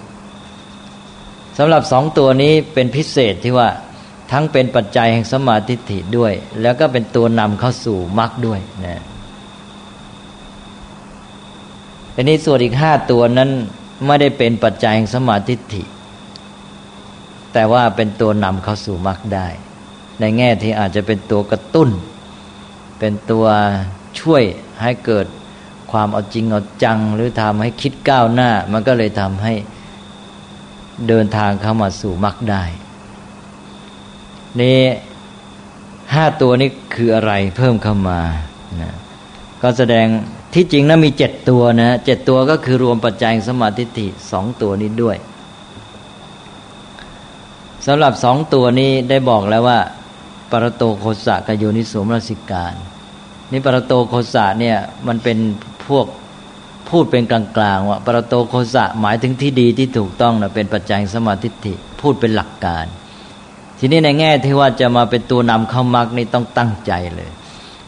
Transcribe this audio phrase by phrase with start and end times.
[1.58, 3.68] สำหรับสองตัวนี้เป็นพิเศษที่ว่า
[4.32, 9.02] ทั้งเป็นปัจจัยแห่งสมาธิิด้วย แล้วก็เป็นตัวนำเข้าสู่มรรคด้วยนะ
[12.14, 13.52] ทีนี้ส่วนอีกห้าตัวนั้น
[14.06, 15.82] ไม่ได้เป็นปัจจัยแห่งสมาธิิ
[17.52, 19.46] แต่ว่าเป็นตัวนำเข้าสู่มรรคได้
[20.20, 21.90] ในแง่ที่อาจจะเป็นตัวกระตุ้น
[22.98, 23.46] เป็นตัว
[24.20, 24.42] ช่วย
[24.82, 25.26] ให้เกิด
[25.92, 29.54] ความเอาจริงเอาจัง หรือทำให้คิดก้าวหน้า มันก็เลยทำให้
[31.08, 32.64] เดินทางเข้ามาสู่มรรคได้
[34.60, 34.80] นี่
[36.14, 38.20] ห้าตัวนี้คืออะไรเพิ่มเข้ามา
[38.80, 38.94] นะ
[39.62, 40.06] ก็แสดง
[40.54, 45.16] ที่จริงนะมีเจ็ดตัวนะเจ็ดตัวก็คือรวมปัจจัยสมาธิิสองตัวนี้ด้วย
[47.86, 49.78] สำหรับสองตัวนี้ได้บอกแล้วว่า
[50.50, 52.74] ปรโตโคสะกับโยนิสมรสิการ
[53.52, 54.76] นี่ปรโตโคสะเนี่ย
[55.06, 55.38] มันเป็น
[55.88, 56.06] พวก
[56.88, 62.86] พูดเป็นกลางๆว่าปรโตโคสะหมายถึงที่ดีที่ถูกต้องนะเป็นปัจจัยสมาธิิพูดเป็นหลักการ
[63.78, 67.30] ทีนี้ในแง่ที่ว่าจะมาเป็นตัวนำเข้ามรรคนี่ต้องตั้งใจเลย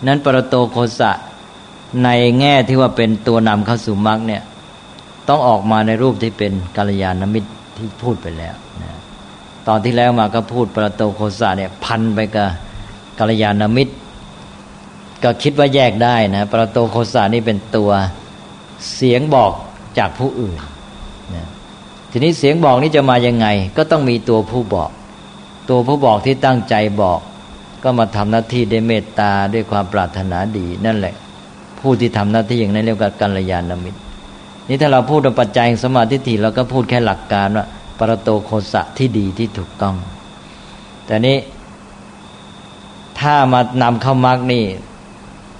[0.06, 1.12] นั้นปรโตโคสะ
[2.05, 2.09] ใน
[2.41, 4.43] แง่ที่ว่าเป็นตัวนำเข้าสู่มรรคเนี่ย
[5.29, 8.91] ต้องออกมาในรูปที่เป็นกัลยาณมิตรที่พูดไปแล้วนะ
[9.69, 12.49] ตอนที่แล้วมาก็พูดปรโตโคสะเนี่ยพันไปกับ
[13.19, 13.95] กัลยาณมิตร
[15.23, 17.91] ก็คิดว่าแยกได้นะปรโตโคสะนี่เป็นตัว
[18.95, 19.53] เสียงบอก
[19.99, 20.59] จากผู้อื่น
[21.34, 21.47] นะ
[22.11, 23.47] ทีนี้เสียงบอกนี่จะมายังไง
[23.77, 24.91] ก็ต้องมีตัวผู้บอก
[25.69, 27.21] ตัวผู้บอกที่ตั้งใจบอก
[27.83, 31.15] ก็มาทำหน้าที่ด้วยเมตตาด้วยความปรารถนาดีนั่นแหละ
[31.81, 34.01] ผู้ที่ทำหน้าที่อย่างนั้นเรียกว่ากัลยาณมิตร
[34.69, 37.67] นี่ถ้าเราพูดถึงปัจจัยสมาธิฏฐิเราก็พูดแค่หลักการว่า
[37.99, 39.95] ปรโตโคสะที่ดีที่ถูกต้อง
[41.07, 41.39] แต่นี้
[43.21, 44.65] ถ้ามานำเข้ามรรคนี่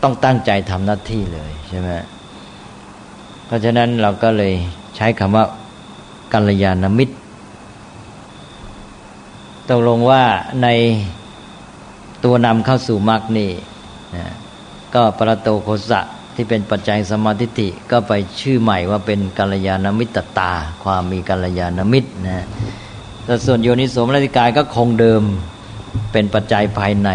[0.03, 1.88] ต้องตั้งใจทำหน้าที่เลยใช่ไหม
[3.47, 4.53] เพราะฉะนั้นเราก็เลย
[4.97, 5.44] ใช้คำว่า
[6.33, 7.15] กัลยาณมิตร
[9.69, 10.22] ตกลงว่า
[10.62, 10.69] ใน
[12.25, 13.50] ตัวนำเข้าสู่มรรคนี่
[14.16, 14.27] นะ
[14.94, 16.00] ก็ปรโตโคสะ
[16.34, 20.52] ที่เป็นปัจจัยสมาธิิก็ไปชื่อใหม่ว่าเป็นกัลยาณมิตรตา
[20.84, 22.44] ความมีกัลยาณมิตรนะ
[23.24, 25.22] แต่ส่วนโยนิโสมนสิกายก็คงเดิม
[26.12, 27.10] เป็นปัจจัยภายใน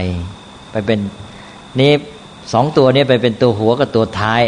[0.71, 0.99] ไปเป็น
[1.79, 1.91] นี้
[2.53, 4.41] สองตัวนี้ไปเป็นตัวหัวกับตัวท้าย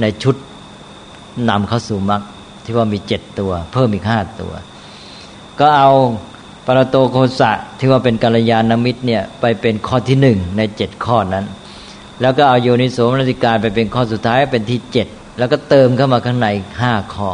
[0.00, 0.36] ในชุด
[1.48, 2.22] นำเข้าสู่มรรค
[2.64, 4.52] ที่ว่ามีเจ็ดตัว เพิ่มอีกห้าตัว
[5.60, 5.90] ก็เอา
[6.66, 11.44] ปรโตโคสะที่ว่าเป็นกัลยาณมิตรเนี่ยไปเป็นข้อที่หนึ่งในเจ็ดข้อนั้น
[12.20, 15.06] แล้วก็เอาโยนิโสมนสิการไปเป็นข้อสุดท้ายเป็นที่เจ็ด
[15.38, 16.48] แล้วก็เติมเข้ามาข้างใน
[16.80, 17.30] ห้าข้อ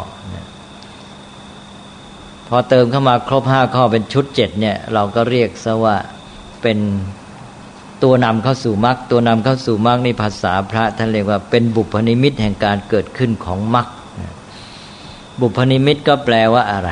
[2.49, 5.97] พอเติมเข้ามาครบห้าข้อเป็นชุดเจ็ดเนี่ยเราก็เรียกซะว่า
[6.63, 6.79] เป็น
[8.03, 13.87] ตัวนำเข้าสู่มรรคตัวนำเข้าสู่มรรคในภาษาพระท่านเรียกว่าเป็นบุพนิมิตแห่งการเกิดขึ้นของมรรค
[15.41, 16.91] บุพนิมิตก็แปลว่าอะไร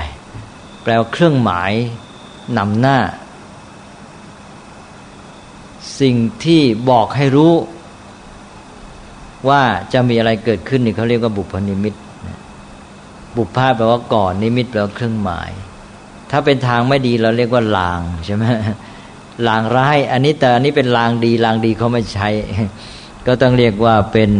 [0.82, 1.72] แปลว่าเครื่องหมาย
[2.58, 2.98] นำหน้า
[6.00, 7.52] สิ่งที่บอกให้รู้
[9.48, 9.62] ว่า
[9.92, 11.94] จะมีอะไรเกิดขึ้นนี่เขาเรียกว่าบุพนิมิต
[13.36, 15.50] บุพภาแปลว่าก่อนนิมิตแปลว่าเครื่องหมาย
[16.30, 18.44] ถ้าเป็นทางไม่ดีเราเรียกว่าลางใช่ไหม
[19.48, 22.28] ลางร้าย อันนี้แต่อันนี้เป็นลางดีลางดีเขาไม่ใช้
[23.26, 24.30] ก็ต้องเรียกว่าเป็น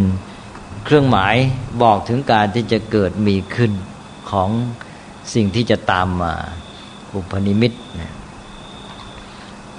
[0.84, 1.34] เครื่องหมาย
[1.82, 3.72] บอกถึงการที่จะเกิดมีขึ้น
[4.30, 4.50] ของ
[5.34, 6.34] สิ่งที่จะตามมา
[7.12, 7.72] บุพนิมิต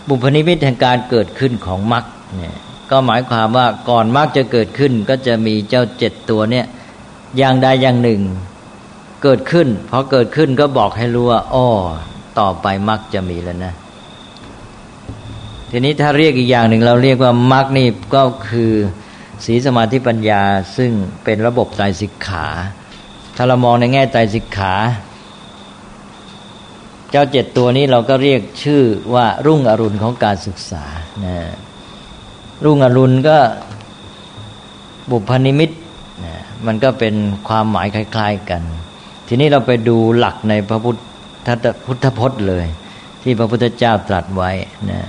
[0.08, 2.06] บุพนิมิตแห่งการเกิดขึ้นของมรรค
[2.36, 2.58] เนี่ย
[2.92, 6.66] ก็หมายความว่าก่อนมรรคจะเกิดขึ้นก็จะมีเจ้าเจ็ดตัวเนี่ย
[7.38, 8.22] อย่างใดอย่างหนึ่ง
[9.24, 11.68] เกิดขึ้นพอเกิดขึ้นก็บอกให้รู้ว่าอ้อ
[12.40, 13.74] ต่อไปมรรคจะมีแล้วนะ
[15.72, 18.74] ทีนี้ถ้าเรียกอีกอย่างหนึ่งเราเรียกว่ามรรคนี่ก็คือ
[19.46, 20.44] ศีสมาธิปัญญา
[20.78, 20.92] ซึ่ง
[21.24, 22.48] เป็นระบบใจสิกขา
[23.36, 24.74] ถ้าเรามองในแง่ใจสิกขา
[27.12, 28.84] เจ้าเจ็ดตัวนี้เราก็เรียกชื่อ
[29.14, 30.86] ว่ารุ่งอรุณของการศึกษา
[31.26, 31.38] นะ
[32.64, 33.38] รุ่งอรุณก็
[35.10, 35.72] บุพนิมิต
[36.66, 37.16] มันก็เป็น
[37.48, 38.62] ความหมายคล้าย ๆกัน
[39.28, 41.50] ทีนี้เราไปดูหลักในพระพุทธ
[41.86, 42.66] พุทธพจน์เลย
[43.24, 44.52] ที่พระพุทธเจ้าตรัสไว้
[44.92, 45.02] นะ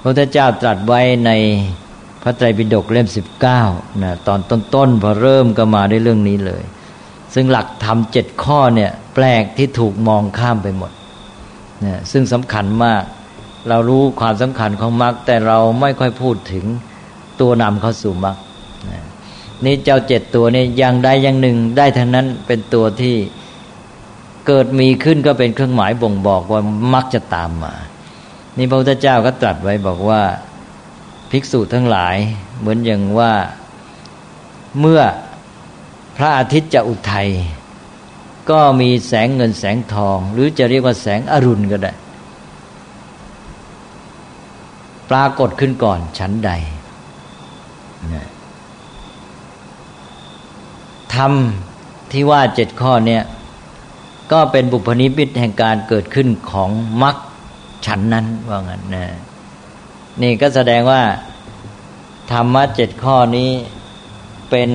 [0.00, 1.30] พระพุทธเจ้าตรัสไว้ใน
[2.22, 3.62] พระไตรปิฎกเล่มสิบเก้า
[4.02, 6.62] นะตอนต้นๆพอเริ่มก็มาได้เรื่องนี้เลย
[7.34, 10.92] ซึ่งหลักธรรมเจ็ดข้อเนี่ยแปลกที่ถูกมองข้ามไปหมด
[11.84, 13.02] นะซึ่งสำคัญมาก
[13.68, 16.64] เรารู้ความสำคัญของมรรคแต่เราไม่ค่อยพูดถึง
[17.40, 18.36] ตัวนำเข้าสู่มรรค
[19.64, 23.16] นี่เจ้าเจ็ดตัวนี่อย่างใดอย่างหนึ่งได้ทั้งนั้นเป็นตัวที่
[24.46, 26.60] เกิดมีขึ้นก็เป็นเครื่องหมายบ่งบอกว่า
[26.92, 27.74] มรรคจะตามมา
[28.56, 30.22] นี่พระพุทธเจ้าก็ตรัสไว้บอกว่า
[31.30, 32.16] ภิกษุทั้งหลาย
[32.58, 33.32] เหมือนอย่างว่า
[34.80, 35.02] เมื่อ
[36.16, 37.28] พระอาทิตย์จะอุทัย
[38.50, 41.92] ก็มีแสงเงินแสงทอง หรือจะเรียกว่าแสงอรุณก็ได้
[45.10, 46.50] ปรากฏขึ้นก่อนชั้นใด
[51.14, 53.22] ทำที่ว่าเจ็ดข้อเนี่ย
[54.32, 56.70] ก็เป็นบุพนิพิตแห่งการเกิดขึ้นของ
[57.02, 57.16] มรรค
[57.86, 59.06] ฉันนั้นว่างั้นนะ
[60.22, 61.02] นี่ก็แสดงว่า
[62.30, 63.50] ธรรมะเจ็ดข้อนี้
[64.50, 64.70] เป็น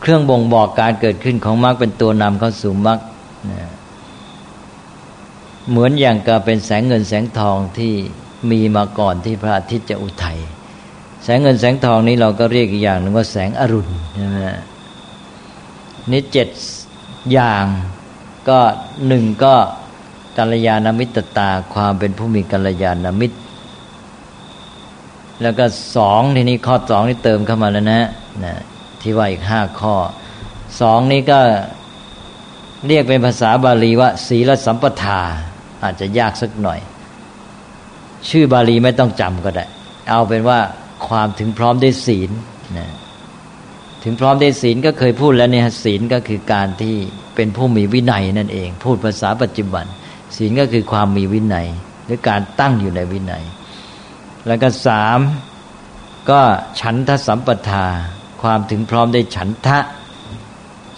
[0.00, 2.98] เครื่องบ่งบอกการเกิดขึ้นของมรรคเป็นตัวนำเข้าสู่มรรค
[5.70, 7.94] เหมือนอย่างกับเป็นแสงเงินแสงทองที่
[8.50, 10.38] มีมาก่อนที่พระอาทิตย์จะอุทัย
[11.22, 14.36] แสงเงินแสงทองนี้เราก็เรียกอีกอย่างหนึ่งว่าแสงอรุณใช่ไหม
[16.10, 16.48] นี่เจ็ด
[17.32, 17.64] อย่าง
[18.48, 18.58] ก็
[19.06, 19.54] หนึ่งก็
[20.38, 23.38] กัลยาณมิตรตาความเป็นผู้มีกัลยาณมิตร
[25.42, 25.64] แล้วก็
[25.96, 28.02] สองทีนี้ข้อสองนี่เติมเข้ามาแล้วนะ
[28.44, 28.54] นะ
[29.00, 29.94] ที่ว่าอีกห้าข้อ
[30.80, 31.40] สองนี้ก็
[32.86, 35.20] เรียกเป็นภาษาบาลีว่า ศีลสัมปทา
[35.82, 36.80] อาจจะยากสักหน่อย
[38.28, 39.64] ชื่อบาลีไม่ต้องจำก็ได้
[40.08, 40.58] เอาเป็นว่า
[41.08, 42.30] ความถึงพร้อมได้ศีล
[42.78, 42.88] นะ
[44.02, 46.94] ถึงพร้อมได้ศีลก็เคยพูดแล้วเนี่ยศีลก็คือการที่
[47.34, 49.84] เป็นผู้มีวินัยนั่นเอง พูดภาษาปัจจุบัน
[50.36, 51.68] ศีลก็คือความมีวินัย
[52.06, 53.44] หรือการตั้งอยู่ในวินัย
[54.46, 55.18] แล้วก็สาม
[56.30, 56.40] ก็
[56.80, 57.86] ฉันทสัมปทา
[58.42, 59.78] ความถึงพร้อมได้ฉันทะ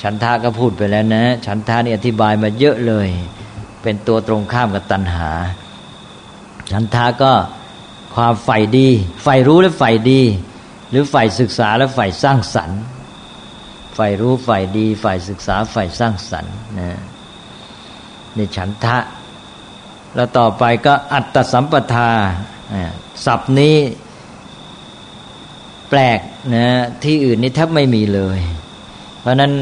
[0.02, 3.08] ฉันทะก็พูดไปแล้วนะ ฉันทะนี่อธิบายมาเยอะเลย
[3.82, 5.30] เป็นตัวตรงข้ามกับตัณหา
[6.70, 7.32] ฉันทาก็
[8.14, 8.88] ความใฝ่ดี
[9.22, 10.20] ใฝ่รู้และใฝ่ดี
[10.90, 12.80] หรือใฝ่ศึกษาและใฝ่สร้างสรรค์
[13.94, 16.98] ใฝ่รู้ใฝ่ดีใฝ่ศึกษาใฝ่สร้างสรรค์นะ
[18.34, 18.98] ในฉันทะ
[20.14, 22.10] แล้วต่อไปก็อัตตสัมปทา
[23.26, 23.76] ศัพท์นี้
[25.88, 26.20] แปลก
[26.54, 26.66] นะ
[27.04, 28.40] ที่อื่นนี่แทบไม่มีเลย
[29.20, 29.52] เพราะนั้น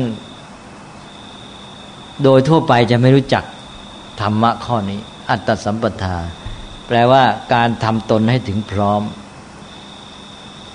[2.23, 3.45] โดยทั่วไปจะไม่รู้จัก
[4.21, 5.01] ธรรมะข้อนี้
[5.31, 6.17] อัตตสัมปทา
[6.89, 9.03] แปลว่าการทำตนให้ถึงพร้อม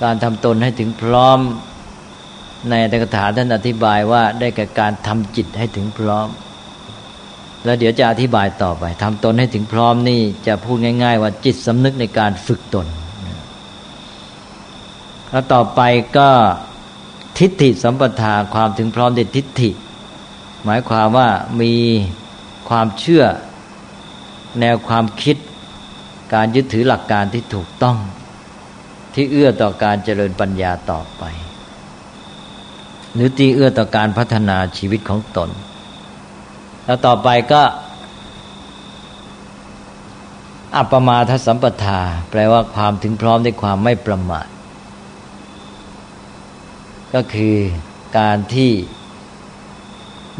[0.03, 1.39] การทำตนให้ถึงพร้อม
[2.69, 6.27] ในตถาท่านอธิบายว่าได้แก่การทำจิตให้ถึงพร้อม
[7.63, 12.87] แล้วเดี๋ยวจะอธิบายต่อไปทำตนให้ถึงพร้อมนี่จะพูดง่าย ๆ ว่าจิตสำนึกในการฝึกตน
[15.29, 15.81] แล้วต่อไป
[16.17, 16.29] ก็
[17.37, 19.69] ทิฏฐิสัมปทาความถึงพร้อมในทิฏฐิ
[20.63, 21.29] หมายความว่า
[21.61, 21.73] มี
[22.69, 23.23] ความเชื่อ
[24.59, 25.37] แนวความคิด
[26.33, 27.97] การยึดถือหลักการที่ถูกต้อง
[29.13, 31.23] ที่เอื้อต่อการเจริญปัญญาต่อไป
[33.13, 35.49] หรือที่เอื้อต่อการพัฒนาชีวิตของตน
[36.85, 37.61] แล้วต่อไปก็
[40.75, 41.99] อัปปมาทสัมปทา
[42.29, 44.47] แปลว่าความถึงพร้อมด้วยความไม่ประมาท
[47.13, 47.55] ก็คือ
[48.19, 48.71] การที่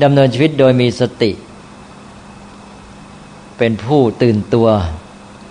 [0.03, 1.31] ดำเนินชีวิตโดยมีสติ
[3.57, 4.67] เป็นผู้ตื่นตัว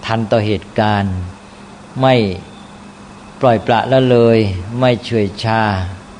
[0.06, 1.16] ทันต่อเหตุการณ์
[2.00, 2.14] ไม่
[3.40, 4.38] ปล่อยปละละเลย
[4.80, 5.62] ไม่เฉยชา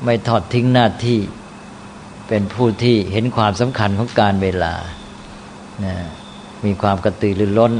[0.03, 1.19] ไม่ทอดทิ้งหน้าที่
[2.27, 4.73] เป็นผู้ที่เห็นความสำคัญของการเวลา
[5.83, 5.95] นะ
[6.65, 7.73] มีความกระตือรือร้น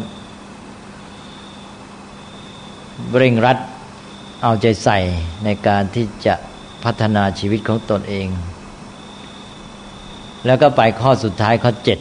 [3.17, 3.57] เร่งรัด
[4.43, 4.99] เอาใจใส่
[5.43, 6.35] ในการที่จะ
[6.83, 8.27] พัฒนาชีวิตของตนเอง
[10.45, 11.99] แล้วก็ไปข้อสุดท้ายข้อเจ็ด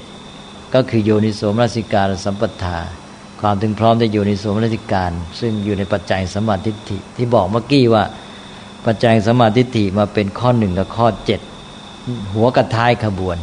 [0.75, 2.78] ก็คือโยนิโสมรสิการสัมปทา
[3.44, 8.04] ความถึงพร้อมในโยนิโสมรสิการ ซึ่งอยู่ในปัจจัยสมาธิิที่บอกเมื่อกี้ว่า
[8.87, 11.40] ปัจจัยสมาธิิมาเป็นข้อหนึ่งกับข้อเจ็ด
[12.34, 13.37] หัวกับท้ายขบวน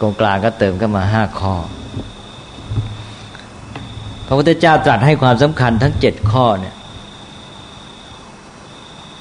[0.00, 1.54] กองกลางก็เติมเข้ามาห้าข้อ
[4.26, 6.74] พระพุทธเจ้าตรัสให้ความสำคัญทั้งเจ็ดข้อเนี่ย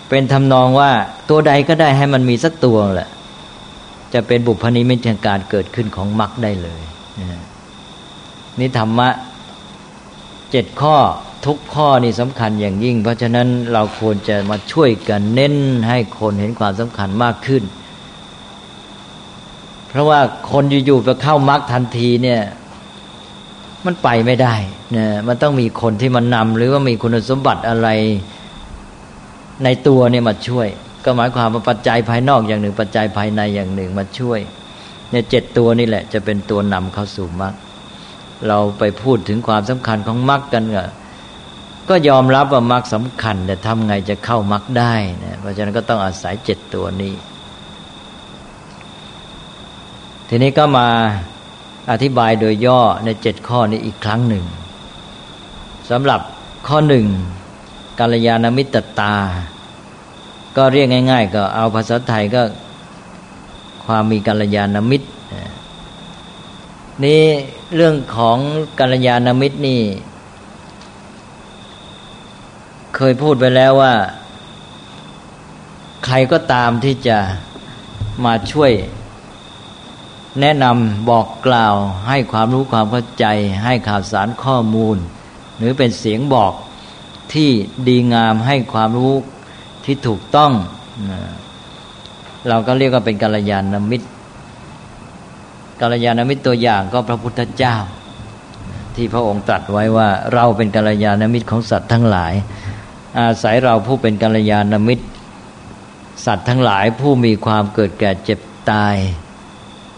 [0.10, 0.92] เป็นทำนองว่า
[1.30, 3.10] ตัวใดก็ได้ให้มันมีสักตัวแหละ
[4.14, 6.82] จะเป็นบุพนิมิตแห่งการเกิดขึ้นของมรรคได้เลย
[8.60, 9.10] นี่ธรรมะ
[10.52, 10.98] เจ็ดข้อ
[11.46, 15.56] ทุกข้อนี่สำคัญอย่างยิ่ง เพราะฉะนั้นเราควรจะมาช่วยกันเน้น
[15.90, 17.64] ให้คนเห็นความสำคัญมากขึ้น
[19.90, 20.20] เพราะว่า
[20.52, 22.42] คนอยู่ๆไปเข้ามรรคทันทีเนี่ย
[23.86, 24.56] มันไปไม่ได้
[24.92, 27.90] เนี่ยมันต้องมีคนที่มันนำหรือว่ามีคุณสมบัติอะไร
[29.64, 30.68] ในตัวเนี่ยมาช่วย
[31.06, 34.40] ก็หมายความว่าปัจจัยภายนอกอย่างหนึ่ง ปัจจัยภายในอย่างหนึ่งมาช่วย
[35.12, 37.54] เนี่ยเจ็ดตัวนี่แหละจะเป็นตัวนำเข้าสู่มรรค
[38.48, 40.84] เราไปพูดถึงความสำคัญของมรรคกันก็
[41.90, 47.14] ก็ยอมรับว่ามรรคสำคัญ แต่ทำไงจะเข้ามรรคได้นะเพราะฉะนั้นก็ต้องอาศัยเจ็ดตัวนี้
[50.30, 50.88] ทีนี้ก็มา
[51.92, 54.46] อธิบายโดยย่อในเจ็ดข้อนี้อีกครั้งหนึ่ง
[55.90, 56.22] สำหรับ
[56.68, 57.06] ข้อหนึ่ง
[58.00, 59.16] กาลยานมิตรตา
[60.58, 62.42] ก็เรียกง่าย ๆ ก็เอาภาษาไทยก็
[63.86, 65.08] ความมีกาลยานมิตร
[67.06, 67.24] นี่
[67.76, 68.38] เรื่องของ
[68.80, 69.82] กาลยานมิตรนี่
[72.96, 73.94] เคยพูดไปแล้วว่า
[76.06, 77.18] ใครก็ตามที่จะ
[78.26, 78.72] มาช่วย
[80.42, 81.76] แนะนำบอกกล่าว
[82.08, 83.26] ให้ความรู้ความเข้าใจ
[83.64, 84.98] ให้ข่าวสารข้อมูล
[85.58, 86.54] หรือเป็นเสียงบอก
[87.34, 87.50] ที่
[87.88, 89.16] ดีงามให้ความรู้
[89.86, 90.52] ที่ถูกต้อง
[92.48, 94.08] เราก็เรียกว่าเป็นกัลยาณมิตร
[95.82, 97.76] กัลยาณมิตรตัวอย่างก็พระพุทธเจ้า
[98.96, 102.34] ที่พระองค์ตรัสไว้ว่าเราเป็นกัลยาณมิตรของสัตว์ทั้งหลาย
[103.20, 105.06] อาศัยเราผู้เป็นกัลยาณมิตร
[106.26, 108.40] สัตว์ทั้งหลายผู้มีความเกิดแก่เจ็บ
[108.72, 108.96] ตาย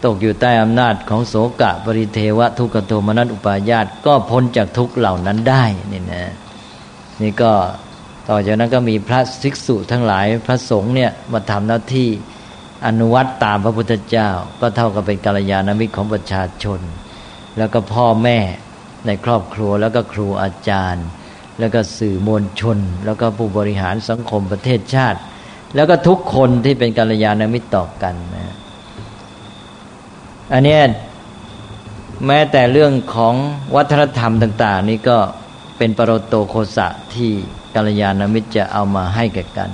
[0.03, 6.31] ตกอยู่ใต้อำนาจของโสกะปริเทวะทุกขโทมนัสอุปาญาตก็พ้นจากทุกเหล่านั้นได้นี่นะ
[7.21, 7.51] นี่ก็
[8.29, 12.09] ต่อจากนั้นก็มีพระภิกษุทั้งหลายพระสงฆ์เนี่ยมาทำหน้าที่
[12.85, 14.29] อนุวัตตามพระพุทธเจ้า
[14.61, 16.79] ก็เท่ากับเป็นกัลยาณมิตรของประชาชน
[17.57, 18.39] แล้วก็พ่อแม่
[19.05, 21.05] ในครอบครัวแล้วก็ครูอาจารย์
[21.59, 25.19] แล้วก็สื่อมวลชน แล้วก็ผู้บริหารสังคมประเทศชาติ
[25.75, 28.55] แล้วก็ทุกคนที่เป็นกัลยาณมิตรต่อกันนะ
[30.53, 30.77] อันนี้
[32.27, 33.33] แม้แต่เรื่องของ
[33.75, 35.17] วัฒนธรรมต่าง ๆ นี่ก็
[35.77, 37.31] เป็นปรโตโคสะที่
[37.75, 39.69] กัลยาณมิตรจะเอามาให้แก่กัน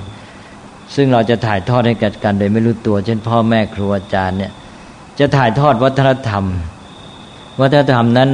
[0.95, 4.51] ซึ่งเราจะถ่ายทอดให้แก่กันโดยไม่รู้ตัว เช่นพ่อแม่ครูอาจารย์เนี่ย
[5.19, 6.43] จะถ่ายทอดวัฒนธรรม
[7.61, 8.29] วัฒนธรรมนั้น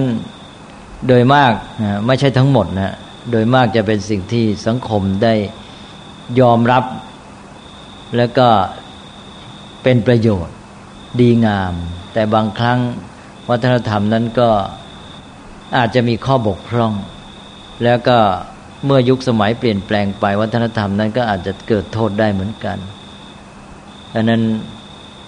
[1.08, 1.54] โดยมาก
[2.08, 2.96] ไม่ใช่ทั้งหมดนะ
[3.32, 5.34] โดยมากจะเป็นสิ่งที่สังคมได้
[6.40, 6.84] ยอมรับ
[8.18, 8.48] แล้วก็
[9.84, 10.56] เป็นประโยชน์
[11.20, 11.74] ดีงาม
[12.14, 12.80] แต่บางครั้ง
[13.50, 14.50] วัฒนธรรมนั้นก็
[15.78, 16.94] อาจจะมีข้อบกพร่อง
[17.84, 18.18] แล้วก็
[18.86, 22.78] เมื่อยุคสมัยเปลี่ยนแปลงไปวัฒนธรรมนั้นก็อาจจะเกิดโทษได้เหมือนกัน
[24.14, 24.42] ดังนั้น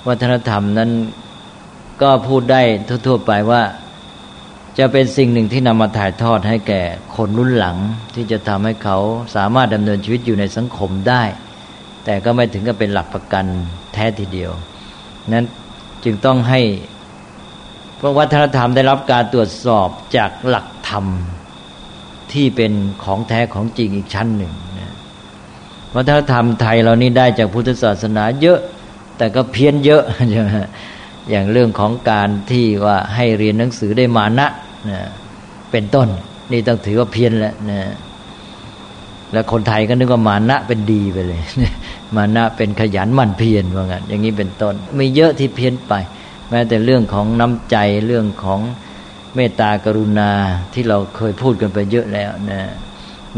[0.07, 0.91] วัฒนธรรมนั้น
[2.01, 2.61] ก็พูดได้
[3.07, 3.63] ทั่วๆไปว่า
[4.79, 6.81] จะเป็นสิ่งหนึ่งที่นำมาถ่ายทอดให้แก่
[7.15, 7.77] คนรุ่นหลัง
[8.15, 8.97] ที่จะทำให้เขา
[9.35, 11.23] สามารถดำเนินชีวิตอยู่ในสังคมได้
[12.05, 13.45] แต่ก็ไม่ถึงกับเป็นหลักประกัน
[13.93, 14.51] แท้ทีเดียว
[15.33, 15.45] นั้น
[16.03, 16.61] จึงต้องให้
[18.17, 21.05] วัฒนธรรมได้รับการตรวจสอบจากหลักธรรม
[22.33, 22.71] ที่เป็น
[23.03, 24.93] ของแท้ของจริงอีกชั้นหนึ่งนะ
[25.95, 28.59] วัฒนธรรมไทยเรานี่ได้จากพุทธศาสนาเยอะ
[29.17, 30.49] แต่ก็เพี้ยนเยอะใช่ไหม
[31.29, 34.47] อย่างเรื่องของการที่ว่าให้เรียนหนังสือได้มานะ
[34.89, 34.99] นะ
[35.71, 36.07] เป็นต้น
[36.51, 37.81] นี่ต้องถือว่าเพี้ยนแล้วนะ
[39.31, 41.41] แล้วคนไทยก็นึกว่ามานะเป็นดีไปเลย
[42.15, 45.93] มานะเป็นขยันหมั่นเพียรว่างั้นอย่างนี้เป็นต้น มีเยอะที่เพี้ยนไป
[46.49, 48.59] แม้แต่เรื่องของน้ำใจเรื่องของ
[49.35, 50.31] เมตตากรุณา
[50.73, 52.61] ที่เราเคยพูดกันไปเยอะแล้วนะ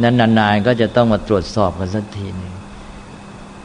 [0.02, 2.54] นั้นนานๆก็จะต้องมาตรวจสอบกันสักทีนึง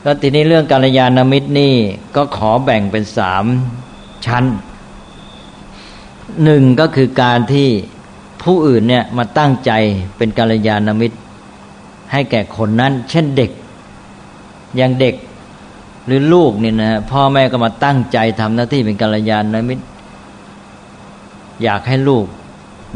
[0.02, 1.74] แล้วทีนี้เรื่องการยานามิตรนี่
[2.16, 3.44] ก็ขอแบ่งเป็นสาม
[4.26, 4.44] ชั้น
[6.44, 7.68] หนึ่งก็คือการที่
[8.42, 9.72] ผู้อื่นเนี่ยมาตั้งใจ
[10.16, 11.16] เป็นกาลยานามิตร
[12.12, 13.50] ให้แก่คนนั้น เช่นเด็ก
[14.76, 15.14] อย่างเด็ก
[16.06, 19.84] หรือลูกเนี่ยนะพ่อแม่ก็มาตั้งใจทำหน้าที่เป็นกาลยานามิตร
[21.62, 22.26] อยากให้ลูก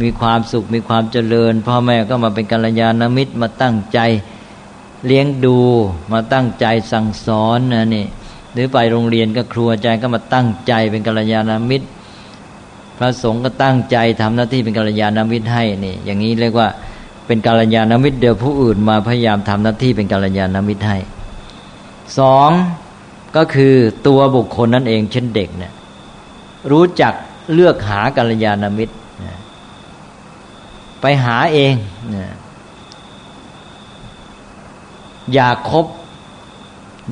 [0.02, 3.98] มีความสุขมีความเจริญ พ่อแม่ก็มาเป็นกัลยาณมิตรมาตั้งใจ
[5.06, 5.58] เลี้ยงดู
[6.12, 8.06] มาตั้งใจสั่งสอนนะนี่
[8.52, 11.86] หรือไปโรงเรียนก็ครูอาจารย์ก็มาตั้งใจเป็นกัลยาณมิตร
[12.98, 16.68] พระสงฆ์ก็ตั้งใจทำหน้าที่เป็นกัลยาณมิตรให้นี่อย่างนี้เรียกว่า
[17.26, 20.96] เป็นกัลยาณมิตรเดียวผู้อื่นมาพยายามทำหน้าที่เป็นกัลยาณมิตรให้
[22.18, 22.50] สอง
[23.36, 23.74] ก็คือ
[24.06, 25.72] ตัวบุคคลนั่นเองเช่นเด็กเนี่ย
[26.70, 27.14] รู้จัก
[27.52, 28.94] เลือกหากัลยาณมิตร
[31.00, 31.74] ไปหาเอง
[35.34, 35.86] อยากคบ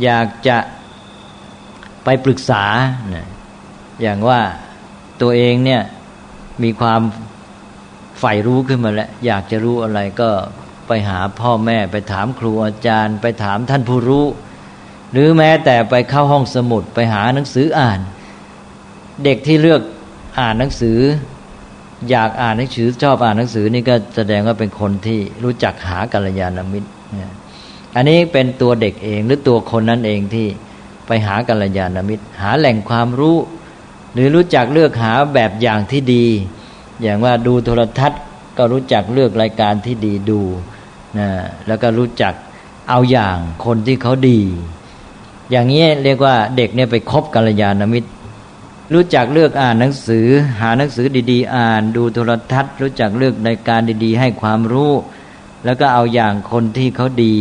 [0.02, 0.58] อยากจะ
[2.04, 2.64] ไปปรึกษา
[4.02, 4.40] อย่างว่า
[5.20, 5.82] ตัวเองเนี่ย
[6.62, 7.00] มีความ
[8.20, 10.30] ใฝ่รู้ขึ้นมาแล้ว อยากจะรู้อะไรก็
[10.88, 14.26] ไปหาพ่อแม่ไปถามครูอาจารย์ ไปถามท่านผู้รู้
[15.12, 18.00] หรือแม้แต่ไปเข้าห้องสมุดไปหาหนังสืออ่าน
[19.24, 19.82] เด็กที่เลือก
[20.38, 20.98] อ่านหนังสือ
[22.10, 26.88] อยากอ่านหนังสือชอบอ่านหนังสือนี่ก็แสดงว่าเป็นคนที่รู้จักหากัลยาณมิตร
[27.96, 30.46] อันนี้เป็นตัวเด็กเองหรือตัวคนนั้นเองที่
[31.06, 33.36] ไปหากัลยาณมิตร หาแหล่งความรู้
[34.12, 36.26] หรือรู้จักเลือกหาแบบอย่างที่ดี
[37.02, 38.20] อย่างว่าดูโทรทัศน์
[38.58, 40.40] ก็รู้จักเลือกรายการที่ดีดู
[41.18, 41.28] นะ
[41.66, 42.34] แล้วก็รู้จัก
[42.88, 44.40] เอาอย่างคนที่เขาดี
[45.50, 48.10] อย่างนี้เรียกว่าเด็กเนี่ยไปคบกัลยาณมิตร
[48.94, 50.26] รู้จักเลือกอ่านหนังสือ
[50.60, 54.92] หาหนังสือดี ๆ อ่าน ดูโทรทัศน์ รู้จักเลือกรายการดี ๆ ให้ความรู้
[55.64, 57.36] แล้วก็เอาอย่างคนที่เขาดี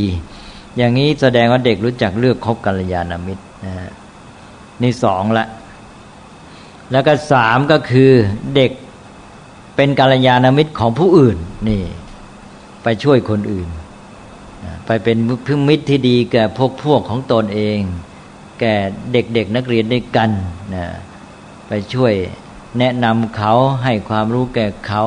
[0.78, 3.90] อย่างนี้แสดงว่าเด็กรู้จักเลือกคบกัลยาณมิตรนะ
[4.84, 5.46] นี่สองละ
[6.92, 8.12] แล้วก็สามก็คือ
[8.56, 8.72] เด็ก
[9.76, 11.38] เป็นกัลยาณมิตรของผู้อื่น
[11.70, 11.84] นี่
[12.84, 13.70] ไปช่วยคนอื่น
[14.86, 15.18] ไปเป็น
[15.48, 17.80] พึ่งมิตรที่ดีแก่พวกพวกของตนเอง
[18.60, 18.76] แก่
[19.14, 20.30] เด็กๆนักเรียนด้วยกัน
[20.76, 20.86] นะ
[21.74, 22.14] ไปช่วย
[22.80, 25.04] แนะนำเขาให้ความรู้แก่เขา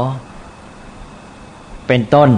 [1.87, 2.31] เป็นต้น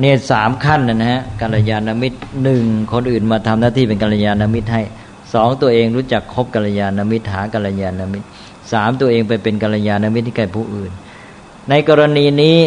[0.00, 4.82] เนี่ยสามขั้นนะฮะกัลยาณมิตรหนึ่งคนอื่นมาทำหน้าที่เป็นกัลยาณมิตรให้
[5.32, 8.26] สองตัวเองรู้จักคบกัลยาณมิตรหากัลยาณมิตร
[8.72, 10.90] สามตัวเองไปเป็นกัลยาณมิตรที่แก่ผู้อื่น
[11.68, 12.58] ในกรณีนี้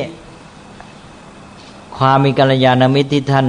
[1.98, 3.48] ความมีกัลยาณมิตรที่ท่าน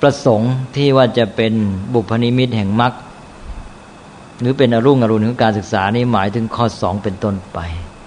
[0.00, 1.52] ประสงค์ที่ว่าจะเป็น
[1.94, 2.92] บุพนิมิตแห่งมรรค
[4.40, 7.58] หรือเป็นอรุ่งอรุณของการศึกษานี้หมายถึงข้อสองเป็นต้นไป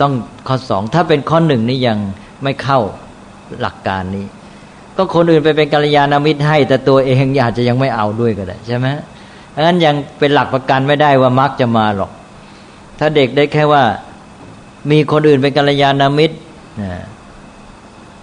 [0.02, 0.14] ต้อง
[0.48, 1.98] ข้อสองถ้าเป็นข้อหนึ่งนี่ยัง
[2.44, 2.80] ไม่เข้า
[3.62, 4.26] หลักการนี้
[4.96, 8.88] ก็คนอื่นไปเป็นกัลยาณมิตรให้ แต่ตัวเองอาจจะยังไม่เอาด้วยก็ได้ใช่ไหม
[9.54, 12.12] ดังนั้นยังเป็นหลักประกันไม่ได้ว่ามักจะมาหรอก
[13.00, 13.84] ถ้าเด็กได้แค่ว่า
[14.92, 16.38] มีคนอื่นเป็นกัลยาณมิตร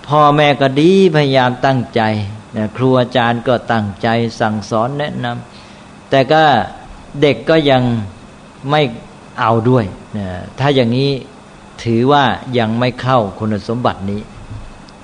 [0.09, 2.03] พ่อแม่ก็ดีพยายามตั้งใจ
[2.77, 4.09] ครูอาจารย์ก็ตั้งใจ
[4.41, 6.43] สั่งสอนแนะนำแต่ก็
[7.23, 7.83] เด็กก็ยัง
[8.71, 8.83] ไม่
[9.41, 9.85] เอาด้วย
[10.59, 11.11] ถ้าอย่างนี้
[11.83, 12.25] ถือว่า
[12.59, 14.21] ยังไม่เข้าคุณสมบัตินี้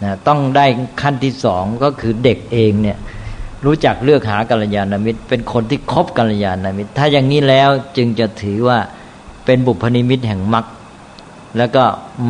[0.03, 0.67] นะต้องได้
[1.01, 2.99] ขั้นที่สองก็คือเด็กเองเนี่ย
[3.65, 8.79] รู้จักเลือกหากัลยาณมิตร เป็นคนที่คบกัลยาณมิตร ถ้าอย่างนี้แล้วจึงจะถือว่า
[9.45, 10.67] เป็นบุพนิมิตแห่งมรรค
[11.59, 11.85] แล้วก็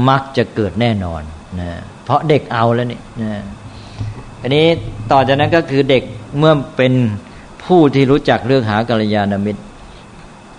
[0.09, 1.23] มรรคจะเกิดแน่นอน
[1.61, 1.71] นะ
[2.05, 3.43] เพราะเด็กเอาแล้วนี่นะ
[4.43, 4.67] อันนี้
[5.13, 6.03] ต่อจากนั้นก็คือเด็ก
[6.39, 6.93] เมื่อเป็น
[7.65, 9.63] ผู้ที่รู้จักเลือกหากัลยาณมิตร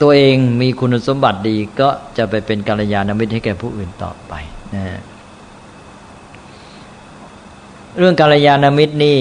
[0.01, 4.33] ตัวเองมีคุณสมบัติดีก็จะไปเป็นกัลยาณมิตรให้แก่ผู้อื่นต่อไป
[4.75, 4.85] นะ
[7.97, 9.19] เรื่องกัลยาณมิตรนี่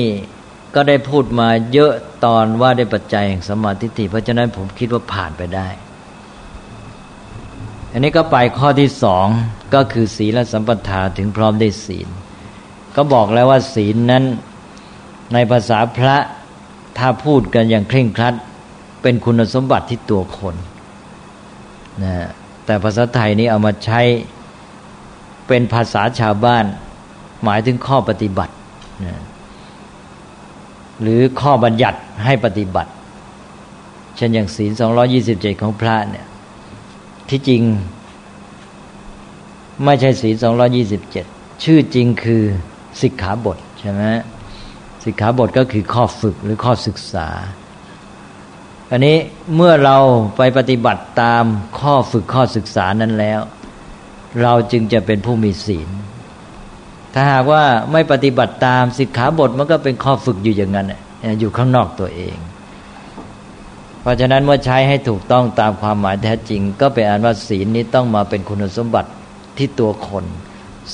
[0.75, 1.93] ก็ได้พูดมาเยอะ
[2.25, 5.69] ตอนว่าได้ปัจจัยแห่งสมาธิิเพราะฉะนั้นผมคิดว่าผ่านไปได้
[7.93, 9.27] อันนี้ก็ไปข้อที่สอง
[9.75, 12.09] ก็คือศีลสัมปทาถึงพร้อมได้ศีล
[12.97, 14.25] ก็บอกแล้วว่าศีลนั้น
[15.33, 16.17] ในภาษาพระ
[16.99, 18.35] ถ้าพูดกันอย่างเคร่งครัด
[19.03, 20.55] เป็นคุณสมบัติที่ตัวคน
[22.05, 22.15] นะ
[22.65, 24.01] แต่ภาษาไทยนี้เอามาใช้
[25.49, 26.65] เป็นภาษาชาวบ้าน
[27.45, 28.55] หมายถึงข้อปฏิบัติ
[29.07, 29.21] นะ
[31.03, 32.91] หรือข้อบัญญัติให้ปฏิบัติ
[34.17, 36.27] เช่นอย่างศีลสองยี่สิบเจ็ดของพระเนี่ย
[37.29, 37.63] ที่จริง
[39.85, 41.25] ไม่ใช่ศีลสองยี่สิบเจ็ด
[41.65, 42.43] ชื่อจริงคือ
[43.03, 44.03] สิกขาบทใช่ไหม
[45.05, 47.29] สิกขาบทก็คือข้อฝึกหรือข้อศึกษา
[48.93, 49.17] อันนี้
[49.57, 49.97] เมื่อเรา
[50.37, 51.45] ไปปฏิบัติตาม
[51.79, 53.41] ข้อฝึกข้อศึกษานั้นแล้ว
[54.43, 55.89] เราจึงจะเป็นผู้มีศีล
[57.15, 60.93] ถ้าหากว่าไม่ปฏิบัติตามสิกขาบทมันก็เป็นข้อฝึกอยู่อย่างนั้น
[61.41, 62.37] อยู่ข้างนอกตัวเอง
[64.01, 69.11] เพราะฉะนั้นเมื่อใช้ให้ถูกต้องตามความหมายแท้จริง ก็เป็นอันว่าศีลนี้ต้องมาเป็นคุณสมบัติ
[69.57, 70.25] ที่ตัวคน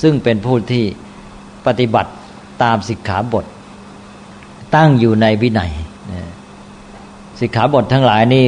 [0.01, 0.85] ซึ่งเป็นผู้ที่
[1.67, 2.11] ปฏิบัติ
[2.63, 3.45] ตามสิกขาบท
[4.75, 5.71] ตั้งอยู่ในวินัย
[7.39, 8.45] สิกขาบททั้งหลายนี่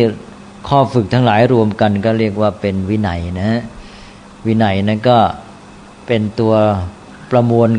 [0.68, 3.52] ข้อฝึกทั้งหลายรวมกัน ก็เรียกว่าเป็นวินัยนะ
[4.46, 5.18] วินัยนั้นก็
[6.08, 6.54] เป็นตัว
[7.32, 7.70] ประมวล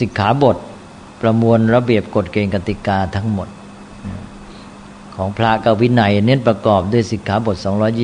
[0.00, 0.56] สิกขาบท
[1.22, 3.48] ประมวลระเบียบกฎเกณฑ์กติกาทั้งหมด
[5.16, 7.56] ของพระกับวินัย เน้นประกอบด้วยสิกขาบท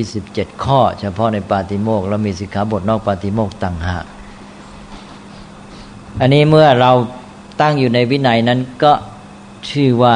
[0.07, 4.05] 227 ข้อ เฉพาะในปาติโมกแล้วมีสิกขาบทนอกปาติโมกต่างหาก
[6.19, 6.91] อันนี้เมื่อเรา
[7.61, 8.93] ตั้งอยู่ในวินัยนั้นก็
[9.69, 10.15] ชื่อว่า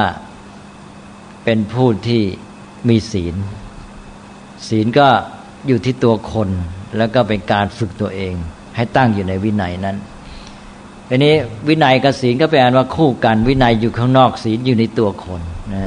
[1.44, 2.24] เป็นผู้ที่
[2.90, 3.36] มีศีล
[4.68, 5.08] ศีลก็
[5.68, 6.50] อยู่ที่ตัวคน
[6.98, 8.34] แล้วก็เป็นการฝึกตัวเอง
[8.76, 9.98] ให้ตั้งอยู่ในวินัยนั้น
[11.10, 11.34] อันนี้
[11.68, 15.42] วินัยกับศีลก็เป็นอันว่าคู่กัน วินัยอยู่ข้างนอกศีลอยู่ในตัวคน
[15.74, 15.84] นะ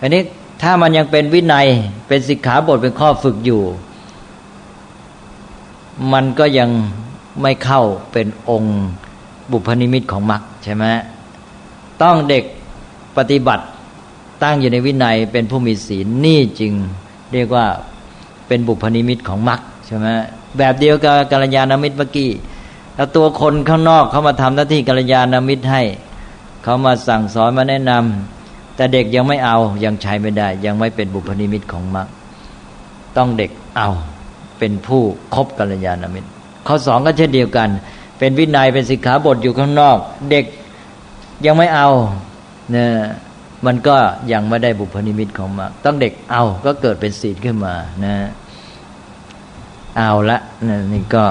[0.00, 0.22] อันนี้
[0.62, 1.66] ถ้ามันยังเป็นวินัย
[2.08, 3.62] เป็นสิกขาบทเป็นข้อฝึกอยู่
[6.12, 6.70] มันก็ยัง
[7.42, 8.78] ไม่เข้าเป็นองค์
[9.50, 10.84] บุพนิมิตของมรรคใช่ไหม
[12.02, 12.44] ต้องเด็ก
[13.16, 13.64] ปฏิบัติ
[14.42, 16.72] ตั้งอยู่ในวินัยเป็นผู้มีศีลนี่จึง
[17.32, 17.66] เรียกว่า
[18.48, 20.06] เป็นบุพนิมิตของมรรคใช่ไหม
[20.58, 22.30] แบบเดียวกับกัลยาณมิตรเมื่อกี้
[22.96, 25.82] แล้วตัวคนข้างนอกเขามาทำหน้าที่กัลยาณมิตรให้
[26.62, 32.08] เขามาสั่งสอนมาแนะนำแต่เด็กยังไม่เอายังใช้ไม่ได้ ยังไม่เป็นบุพนิมิตของมรรค
[33.16, 33.90] ต้องเด็กเอา
[34.58, 35.02] เป็นผู้
[35.34, 36.28] คบกัลยาณมิตร
[36.66, 37.68] ข้อสองก็เช่นเดียวกัน
[38.18, 39.98] เป็นวินัยเป็นสิกขาบทอยู่ข้างนอก
[40.30, 40.44] เด็ก
[41.46, 41.88] ยังไม่เอา
[42.72, 42.88] เนี่ย
[43.66, 43.96] มันก็
[44.32, 47.74] ยังไม่ได้บุพนิมิตของมรรคต้องเด็กเอาก็เกิดเป็นศีลขึ้นมา
[48.04, 48.14] นะ
[49.96, 50.38] เอาละ
[50.92, 51.24] นี่ก็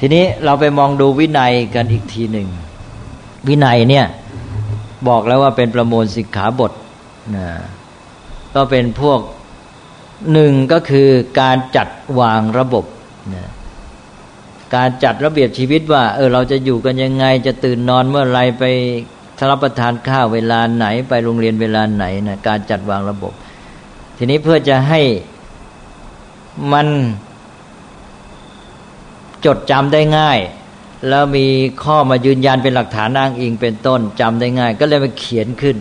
[0.00, 2.48] ทีนี้เราไปมองดูวินัยกันอีกทีหนึ่ง
[3.48, 4.06] วินัยเนี่ย
[5.08, 6.72] บอกแล้วว่าเป็นประมวลสิกขาบท
[7.36, 7.48] นะ
[8.54, 9.20] ก็เป็นพวก
[10.32, 11.08] หนึ่งก็คือ
[11.40, 11.88] การจัด
[12.20, 12.84] วางระบบ
[13.34, 13.46] นะ
[14.74, 18.64] การจัดระเบียบชีวิตว่า เออเราจะอยู่กันยังไง จะตื่นนอนเมื่อไรไป
[19.50, 23.32] รับประทานข้าวเวลาไหน ไปโรงเรียนเวลาไหนนะการจัดวางระบบ
[24.16, 25.00] ทีนี้เพื่อจะให้
[26.72, 26.86] มัน
[29.44, 30.38] จดจำได้ง่าย
[31.08, 31.46] แล้วมี
[31.84, 35.76] ข้อมายืนยันเป็นหลักฐานอ้างอิงเป็นต้นจำได้ง่าย ก็เลยมาเขียนขึ้น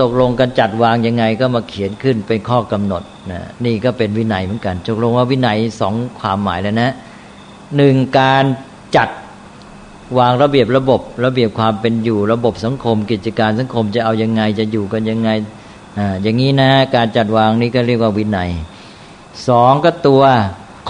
[0.00, 6.92] ตกลงกันจัดวางยังไง ก็มาเขียนขึ้นเป็นข้อกำหนดนะนี่ก็เป็นวินัยเหมือนกันตกลงว่าวินัยสองความหมายแล้วนะ
[7.76, 8.44] หนึ่งการ
[8.96, 9.08] จัด
[10.18, 15.30] วางระเบียบระบบ ระเบียบความเป็นอยู่ระบบสังคม กิจการสังคมจะเอายังไงจะอยู่กันยังไง
[15.98, 18.50] ออย่างนี้นะการจัดวางนี้ก็เรียกว่าวินัย
[19.48, 20.22] สองก็ตัว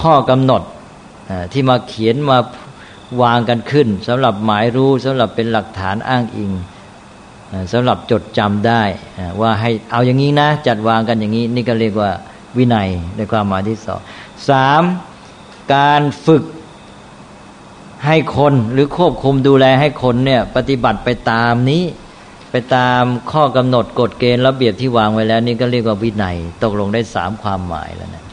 [0.00, 0.62] ข้อกำหนด
[1.52, 2.38] ที่มาเขียนมา
[3.22, 6.52] วางกันขึ้นสำหรับหมายรู้สำหรับเป็นหลักฐานอ้างอิง
[7.72, 8.82] สำหรับจดจำได้
[9.40, 12.10] ว่าให้เอาอย่างนี้นะ จัดวางกันอย่างนี้ นี่ก็เรียกว่า
[12.56, 14.00] วินัยในความหมายที่สอง
[14.48, 14.82] สาม
[15.74, 16.44] การฝึก
[18.04, 21.82] ให้คนหรือควบคุมดูแลให้คนเนี่ย ปฏิบัติไปตามนี้
[22.50, 28.24] ไปตามข้อกำหนดกฎเกณฑ์ระเบียบที่วางไว้แล้ว นี่ก็เรียกว่าวินัยตกลงได้สามความหมายแล้วนะ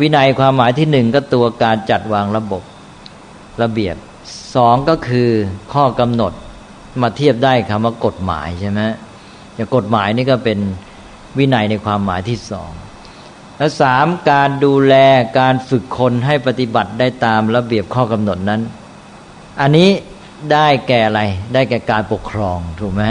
[0.00, 2.62] วินัยความหมายที่หนึ่งก็ตัวการจัดวางระบบ
[3.62, 3.96] ระเบียบ
[4.54, 5.30] สองก็คือ
[5.72, 6.32] ข้อกำหนด
[7.02, 8.80] มาเทียบได้คำว่ากฎหมายใช่ไหม
[9.54, 10.58] อย่างกฎหมายนี่ก็เป็น
[11.38, 12.70] วินัยในความหมายที่สอง
[13.58, 14.94] และสามการดูแล
[15.38, 18.60] การฝึกคนให้ปฏิบัติได้ตามระเบียบข้อกำหนดนั้น
[19.60, 19.90] อันนี้
[20.52, 21.22] ได้แก่อะไร
[21.54, 23.02] ได้แก่การปกครองถูกไหม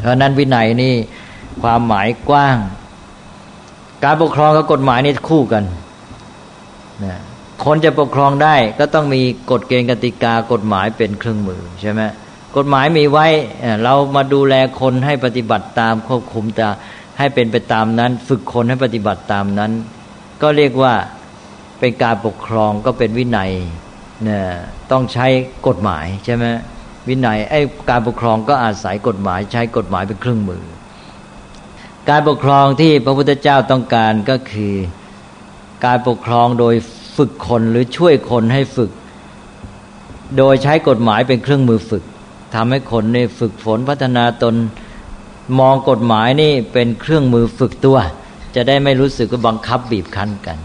[0.00, 0.94] เพราะนั้นวินัยนี่
[1.62, 2.56] ความหมายกว้าง
[4.04, 5.64] การปกครองกับกฎหมายนี่คู่กัน
[7.04, 7.20] นะ
[7.64, 12.02] คนจะปกครองได้ก็ต้องมีกฎเกณฑ์กติกากฎหมายเป็นเครื่องมือใช่ไหม
[12.56, 13.26] กฎหมายมีไว้
[13.84, 16.68] เรามาดูแลคนให้ปฏิบัติตามควบคุมตา
[17.18, 19.72] ให้เป็นไปตามนั้น ฝึกคนให้ปฏิบัติตามนั้น
[20.42, 20.94] ก็เรียกว่า
[21.80, 23.52] เป็นการปกครองก็เป็นวินัย
[24.24, 24.44] เนี่ย
[24.90, 25.26] ต้องใช้
[25.66, 26.44] กฎหมายใช่ไหม
[27.08, 30.64] วินัยไอ้การปกครองก็อาศัยกฎหมาย ใช้กฎหมายเป็นเครื่องมือ
[32.10, 34.74] การปกครองที่พระพุทธเจ้าต้องการก็คือ
[35.86, 36.74] การปกครองโดย
[37.16, 38.90] ฝึกคนหรือช่วยคนให้ฝึก
[40.38, 42.04] โดยใช้กฎหมายเป็นเครื่องมือฝึก
[42.54, 44.54] ทำให้คนในฝึกฝนพัฒนาตน
[45.58, 47.98] มองกฎหมายนี่เป็นเครื่องมือฝึกตัว
[48.54, 50.58] จะได้ไม่รู้สึกว่าบังคับบีบคั้นกัน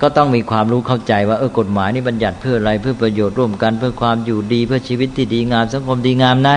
[0.00, 6.56] ก็ต้องมีความรู้เข้าใจว่าเออกฎหมายนี่บัญญัติเพื่ออะไรเพื่อประโยชน์ร่วมกัน เพื่อความอยู่ดีเพื่อชีวิตที่ดีงามสังคมดีงามนะ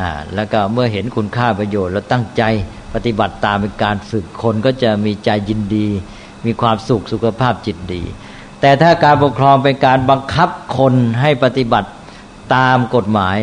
[0.00, 2.42] อ่าแล้วก็เมื่อเห็นคุณค่าประโยชน์แล้วตั้งใจ
[2.94, 5.88] ปฏิบัติตามเป็นการฝึกคนก็จะมีใจยินดี
[6.46, 8.02] มีความสุขสุขภาพจิตดี
[8.60, 11.90] แต่ถ้าการปกครองเป็นการบังคับคนให้ปฏิบัติ
[12.54, 13.38] ตามกฎหมาย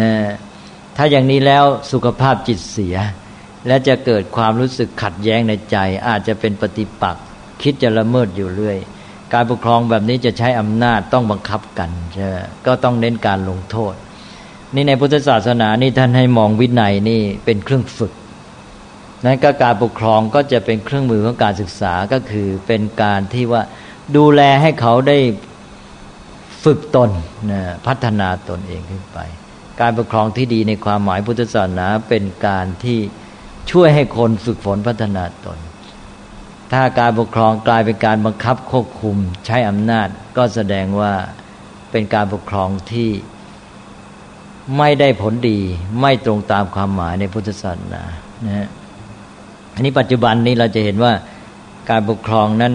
[0.00, 0.10] นะ
[1.00, 2.96] ถ้าอย่างนี้แล้วสุขภาพจิตเสีย
[3.66, 5.76] และจะเกิดความรู้สึกขัดแย้งในใจ
[6.08, 7.24] อาจจะเป็นปฏิปักษ์
[7.62, 8.78] คิดจะละเมิดอยู่เรื่อย
[9.34, 12.28] การปกครองแบบนี้จะใช้อำนาจต้องบังคับกันใช่
[12.66, 13.94] ก็ต้องเน้นการลงโทษ
[14.74, 18.12] นี่ในพุทธศาสนานี่ท่านให้มองวินัยนี่เป็นเครื่องฝึก
[19.24, 23.62] นั้นก็การปกครองก็จะเป็นเครื่องมือของการศึกษาก็คือเป็นการที่ว่า
[24.16, 25.18] ดูแลให้เขาได้
[26.64, 27.10] ฝึกตน
[27.50, 29.20] นะพัฒนาตนเองขึ้นไป
[29.80, 32.98] การปกครองที่ดีในความหมายพุทธศาสนาเป็นการที่
[33.70, 35.58] ช่วยให้คนฝึกฝนพัฒนาตน
[36.72, 41.12] ถ้าการปกครองกลายเป็นการบังคับควบคุมใช้อำนาจ ก็แสดงว่า
[41.90, 43.10] เป็นการปกครองที่
[44.78, 45.58] ไม่ได้ผลดี
[46.00, 48.02] ไม่ตรงตามความหมายในพุทธศาสนา
[48.46, 48.68] นะฮะ
[49.74, 51.12] อันนี้ปัจจุบันนี้เราจะเห็นว่า
[51.90, 52.74] การปกครองนั้น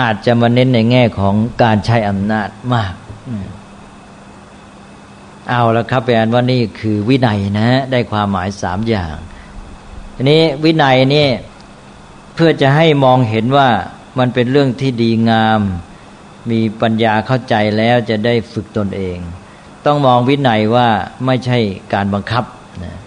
[0.00, 2.92] อาจจะมาเน้นในแง่ของการใช้อำนาจมาก
[5.50, 9.14] เอาแล้วครับแปลว่านี่คือวินัยนะได้ความหมายสามอย่าง
[10.16, 11.28] ทีนี้วินัยนี่
[12.34, 13.68] เพื่อจะให้มองเห็นว่า
[14.18, 15.60] มันเป็นเรื่องที่ดีงาม
[16.50, 19.18] มีปัญญาเข้าใจแล้วจะได้ฝึกตนเอง
[19.86, 20.88] ต้องมองวินัยว่า
[21.26, 21.58] ไม่ใช่
[21.94, 22.44] การบังคับ
[22.84, 22.98] นะ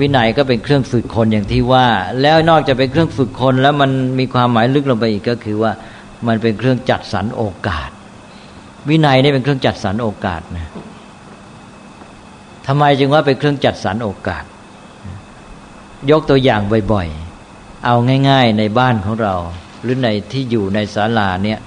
[0.00, 1.86] วินัยก็เป็นเครื่องฝึกคนอย่างที่ว่า
[2.22, 5.72] แล้วนอกจากเป็นเครื่องฝึกคนแล้วมันมีความหมายลึกลงไปอีกก็คือว่า
[6.26, 7.90] มันเป็นเครื่องจัดสรรโอกาส
[8.88, 10.68] วินัยนี่เป็นเครื่องจัดสรรโอกาสนะ
[12.66, 14.44] ทำไมจึงว่าเป็นเครื่องจัดสรรโอกาส
[16.10, 16.60] ยกตัวอย่าง
[16.92, 17.94] บ่อยๆ เอา
[18.28, 19.34] ง่าย ๆ ในบ้านของเรา
[19.82, 21.58] หรือในที่อยู่ในศาลาเนี่ย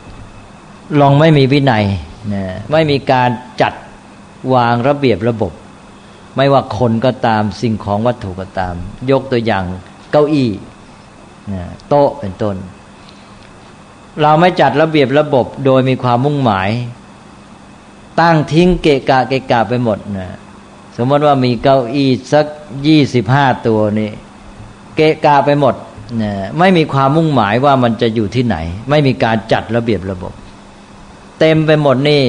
[1.00, 1.86] ลองไม่มีวินัย
[2.34, 3.30] นะไม่มีการ
[3.62, 3.74] จัด
[4.54, 5.54] วางระเบียบระบบ
[6.36, 8.76] ไม่ว่าคนก็ตามสิ่งของวัตถุก็ตาม
[9.12, 9.64] ยกตัวอย่าง
[10.12, 10.52] เก้าอี้
[11.54, 12.56] นะโต๊ะเป็นต้น
[14.22, 16.70] เราไม่จัดระเบียบระบบโดยมีความมุ่งหมาย
[18.22, 20.38] ตั้งทิ้งเกะกะเกะกะไปหมดนะ
[20.98, 22.46] สมมติว่ามีเก้าอี้สัก
[22.88, 24.12] ยี่สิบห้าตัวนี่
[24.96, 25.76] เกะกะไปหมด
[26.22, 28.58] นะไม่มีความมุ่งหมายว่ามันจะอยู่ที่ไหน
[28.90, 30.34] ไม่มีการจัดระเบียบระบบ
[31.40, 32.24] เต็มไปหมดนี่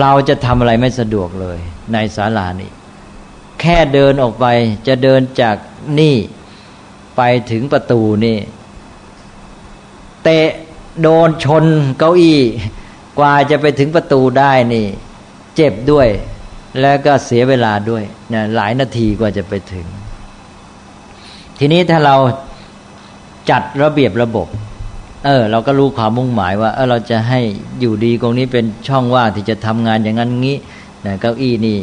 [0.00, 1.58] เราจะทำอะไรไม่สะดวกเลย
[1.92, 2.70] ในศาลานี่
[3.60, 4.46] แค่เดินออกไป
[4.86, 5.56] จะเดินจาก
[6.00, 6.16] นี่
[7.16, 8.38] ไปถึงประตูนี่
[10.22, 10.48] เตะ
[11.02, 11.64] โดนชน
[11.98, 12.40] เก้าอี้
[13.18, 14.86] กว่าจะไปถึงประตูได้นี่
[15.56, 16.08] เจ็บด้วย
[16.80, 19.86] แล้วก็เสียเวลาด้วยนะหลายนาทีกว่าจะไปถึง
[21.58, 22.16] ทีนี้ถ้าเรา
[23.50, 24.48] จัดระเบียบระบบ
[25.24, 27.40] เออ เราก็รู้ความมุ่งหมายว่า เออเราจะให้
[27.80, 30.56] อยู่ดีตรงนี้เป็นช่องว่างที่จะทำงานอย่างนั้นงี้
[31.06, 31.78] นะเก้าอี้นี่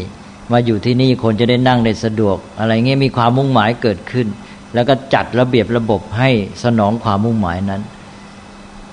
[0.52, 4.28] มาอยู่ที่นี่คนจะได้นั่งได้สะดวก อะไรเงี้ยมีความมุ่งหมายเกิดขึ้น
[4.74, 6.30] แล้วก็จัดระเบียบระบบให้
[6.64, 7.82] สนองความมุ่งหมายนั้น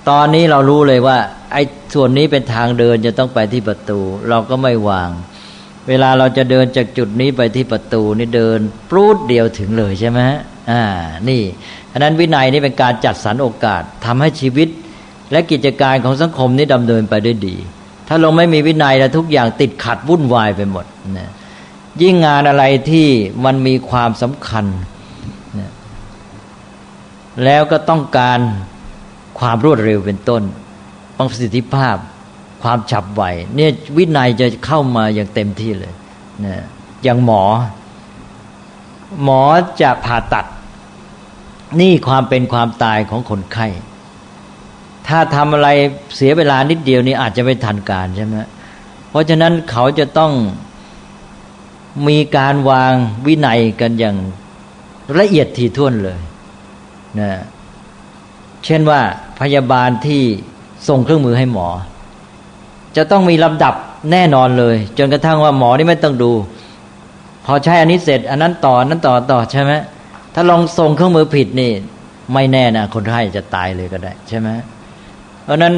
[0.09, 1.17] ตอนนี้เรารู้เลยว่า
[1.53, 1.63] ไอ้
[1.95, 5.11] ส่วนนี้เป็นทางเดินจะต้องไปที่ประตู เราก็ไม่วาง
[5.89, 8.59] เวลาเราจะเดินจากจุดนี้ไปที่ประตูนี่เดิน
[8.91, 10.21] ปรูดเดียวถึงเลยใช่ไหม
[10.71, 10.83] อ่า
[11.29, 11.43] นี่
[11.93, 14.69] ฉะนั้นวินัยนี่เป็นการจัดสรรโอกาสทำให้ชีวิต
[15.33, 17.57] และกิจการของสังคมนี้ดำเนินไปได้ดี
[18.09, 20.85] ถ้าเราไม่มีวินัยแล้วทุกอย่างติดขัดวุ่นวายไปหมด
[21.19, 21.31] นะ
[22.03, 23.09] ยิ่งงานอะไรที่
[23.45, 24.65] มันมีความสำคัญ
[25.59, 25.71] นะ
[27.45, 28.39] แล้วก็ต้องการ
[29.39, 30.43] ความรวดเร็วเป็นต้น
[31.17, 31.97] ประสิทธิภาพ
[32.65, 33.23] ความฉับไว
[33.55, 35.95] เนี่ยวินัยจะเข้ามาอย่างเต็มที่เลย
[36.45, 36.65] นะ
[37.03, 37.43] อย่างหมอ
[39.23, 39.43] หมอ
[39.81, 40.47] จะผ่าตัด
[41.81, 43.67] นี่ความเป็นความตายของคนไข้
[45.09, 45.69] ถ้าทำอะไร
[46.17, 48.37] เสียเวลานิดเดียวนี่อาจจะไม่ทันการใช่ไหม
[49.11, 50.33] เพราะฉะนั้นเขาจะต้อง
[52.09, 52.93] มีการวาง
[53.27, 54.17] วินัยกันอย่าง
[55.19, 56.19] ละเอียดถี่ถ้วนเลย
[57.21, 57.31] นะ
[58.65, 59.01] เช่นว่า
[59.41, 60.23] พยาบาลที่
[60.89, 61.69] ส่งเครื่องมือให้หมอ
[62.97, 63.75] จะต้องมีลำดับ
[64.13, 66.33] แน่นอนเลย จนกระทั่งว่าหมอนี่ไม่ต้องดู
[67.47, 69.73] พอใช้อันนี้เสร็จ อันนั้นต่อนนั้นต่อต่อใช่ไหม
[70.35, 71.73] ถ้าลองส่งเครื่องมือผิดนี่
[72.35, 74.49] ไม่แน่นะคนไข้จะตายเลยก็ได้ ใช่ไหม
[75.45, 75.75] เพราะนั้น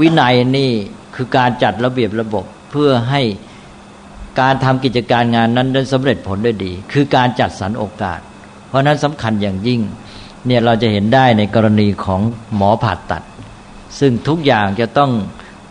[0.00, 0.70] วินัยนี่
[1.14, 3.22] คือการจัดระเบียบระบบเพื่อให้
[4.40, 8.20] การทำกิจการงานนั้นได้สำเร็จผลได้ดี คือการจัดสรรโอกาส
[8.68, 9.80] เพราะนั้นสำคัญอย่างยิ่ง
[10.46, 12.20] เนี่ยเราจะเห็นได้ในกรณีของ
[12.56, 13.22] หมอผ่าตัด
[13.98, 15.10] ซึ่งทุกอย่างจะต้อง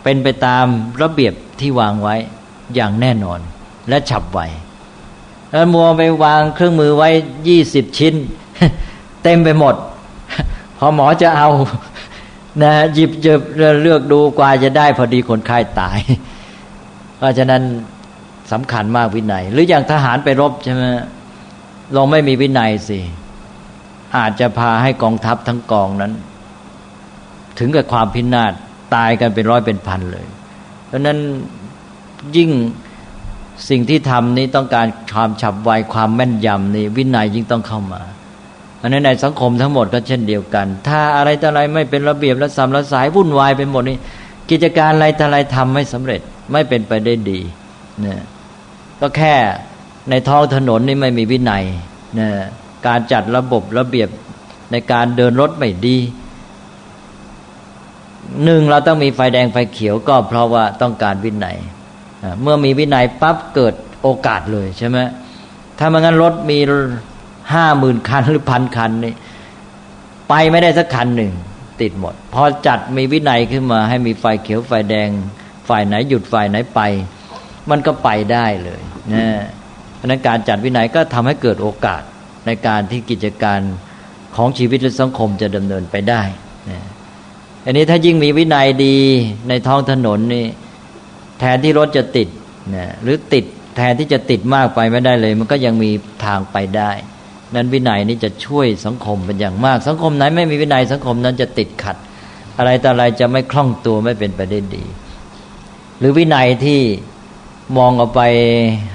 [0.04, 0.66] เป็นไปตาม
[1.02, 2.16] ระเบียบที่วางไว้
[2.74, 3.40] อย่างแน่นอน
[3.88, 4.40] และฉับไว
[5.50, 7.08] แล้วมัวไปวางเครื่องมือไว้
[7.48, 8.14] ยี่สิบชิ้น
[9.22, 9.74] เต็มไปหมด
[10.78, 11.48] พอหมอจะเอา
[12.62, 13.32] นะหยิบจะ
[13.82, 15.98] เลือกดูกว่าจะได้พอดีคนไข้าตาย
[17.18, 17.62] เพราะฉะนั้น
[18.52, 20.82] สำคัญมากวินัย หรืออย่างทหารไปรบใช่ไหม
[21.94, 22.98] เราไม่มีวินัยสิ
[24.16, 26.12] อาจจะพาให้กองทัพทั้งกองนั้น
[27.58, 28.52] ถึงกับความพินาศ
[28.94, 30.26] ตายกันเป็นร้อยเป็นพันเลย
[30.86, 31.18] เพราะนั้น
[32.36, 32.50] ยิ่ง
[33.68, 38.02] สิ่งที่ทำนี้ต้องการความฉับไวความแม่นยำนี่วินัยยิ่งต้องเข้ามา
[38.78, 43.98] เพราะนั้นในสังคมทั้งหมดก็เช่นเดียวกัน ถ้าอะไรต่ออะไรไม่เป็นระเบียบและสำละสายวุ่นวายไปหมดนี่
[44.50, 46.20] กิจการอะไรต่ออะไรทำไม่สำเร็จ
[46.52, 47.40] ไม่เป็นไปได้ดี
[48.00, 48.20] เนี่ย
[49.00, 49.34] ก็แค่
[50.10, 51.64] ในท้องถนนนี่ไม่มีวินัย
[52.14, 52.30] เนี่ย
[52.86, 54.08] การจัดระบบระเบียบ
[54.72, 55.96] ในการเดินรถไม่ดี
[58.44, 61.56] หนึ่งเราต้องมีไฟแดงไฟเขียวก็เพราะว่าต้องการวินัย
[62.42, 64.98] เมื่อมีวินัยปั๊บเกิดโอกาสเลยใช่ไหม
[65.78, 66.58] ถ้ามันงั้นรถมี
[67.54, 69.14] ห้าหมื่นคันหรือพันคันนี่
[70.28, 71.32] ไปไม่ได้สักคันหนึ่ง
[71.80, 75.08] ติดหมด พอจัดมีวินัยขึ้นมา ให้มีไฟเขียวไฟแดง
[75.68, 76.80] ฝ่ายไหนหยุดฝ่ายไหนไป
[77.70, 78.80] มันก็ไปได้เลย
[79.14, 79.26] นะ
[79.96, 82.02] เพราะนั้นการจัดวินัยก็ทำให้เกิดโอกาส
[82.46, 83.60] ในการที่กิจการ
[84.36, 86.22] ของชีวิตและสังคมจะดำเนินไปได้
[86.70, 86.80] นะ
[87.64, 88.96] อันนี้ถ้ายิ่งมีวินัยดี
[89.48, 90.46] ในท้องถนนนี่
[91.38, 92.28] แทนที่รถจะติด
[92.74, 93.44] นะหรือติด
[93.76, 95.90] แทนที่จะติดมากไปไม่ได้เลย มันก็ยังมี
[96.24, 96.90] ทางไปได้
[97.54, 101.96] นั้นวินัยนี้จะช่วยสังคมเป็นอย่างมาก สังคมไหนไม่มีวินัยสังคมนั้นจะติดขัด
[102.58, 104.84] อะไรแต่อะไรจะไม่คล่องตัวไม่เป็นไปได้ดี
[105.98, 106.80] หรือวินัยที่
[107.76, 108.22] มองออกไป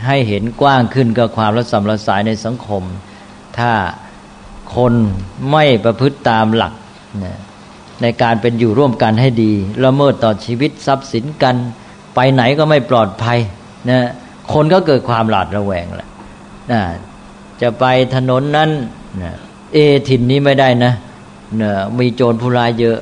[0.07, 2.83] ให้เห็นกว้างขึ้นก็ความรัศมรสายในสังคม
[3.57, 3.71] ถ้า
[4.75, 4.93] คน
[5.51, 6.73] ไม่ประพฤติตามหลัก
[7.25, 7.39] นะ
[8.01, 9.53] ในการเป็นอยู่ร่วมกันให้ดี
[9.85, 11.55] ละเมิดต่อชีวิตทรัพย์สินกัน
[12.15, 13.39] ไปไหนก็ไม่ปลอดภัย
[13.89, 13.99] นะ
[14.53, 16.09] คนก็เกิดความหลาดระแวงแหละ
[16.71, 16.81] นะ
[17.61, 17.85] จะไป
[18.15, 18.69] ถนนนั้น
[19.23, 19.33] นะ
[19.73, 19.77] เอ
[20.09, 20.93] ถิ่นนี้ไม่ได้นะ
[21.61, 22.97] นะมีโจรผู้ร้ายเยอะ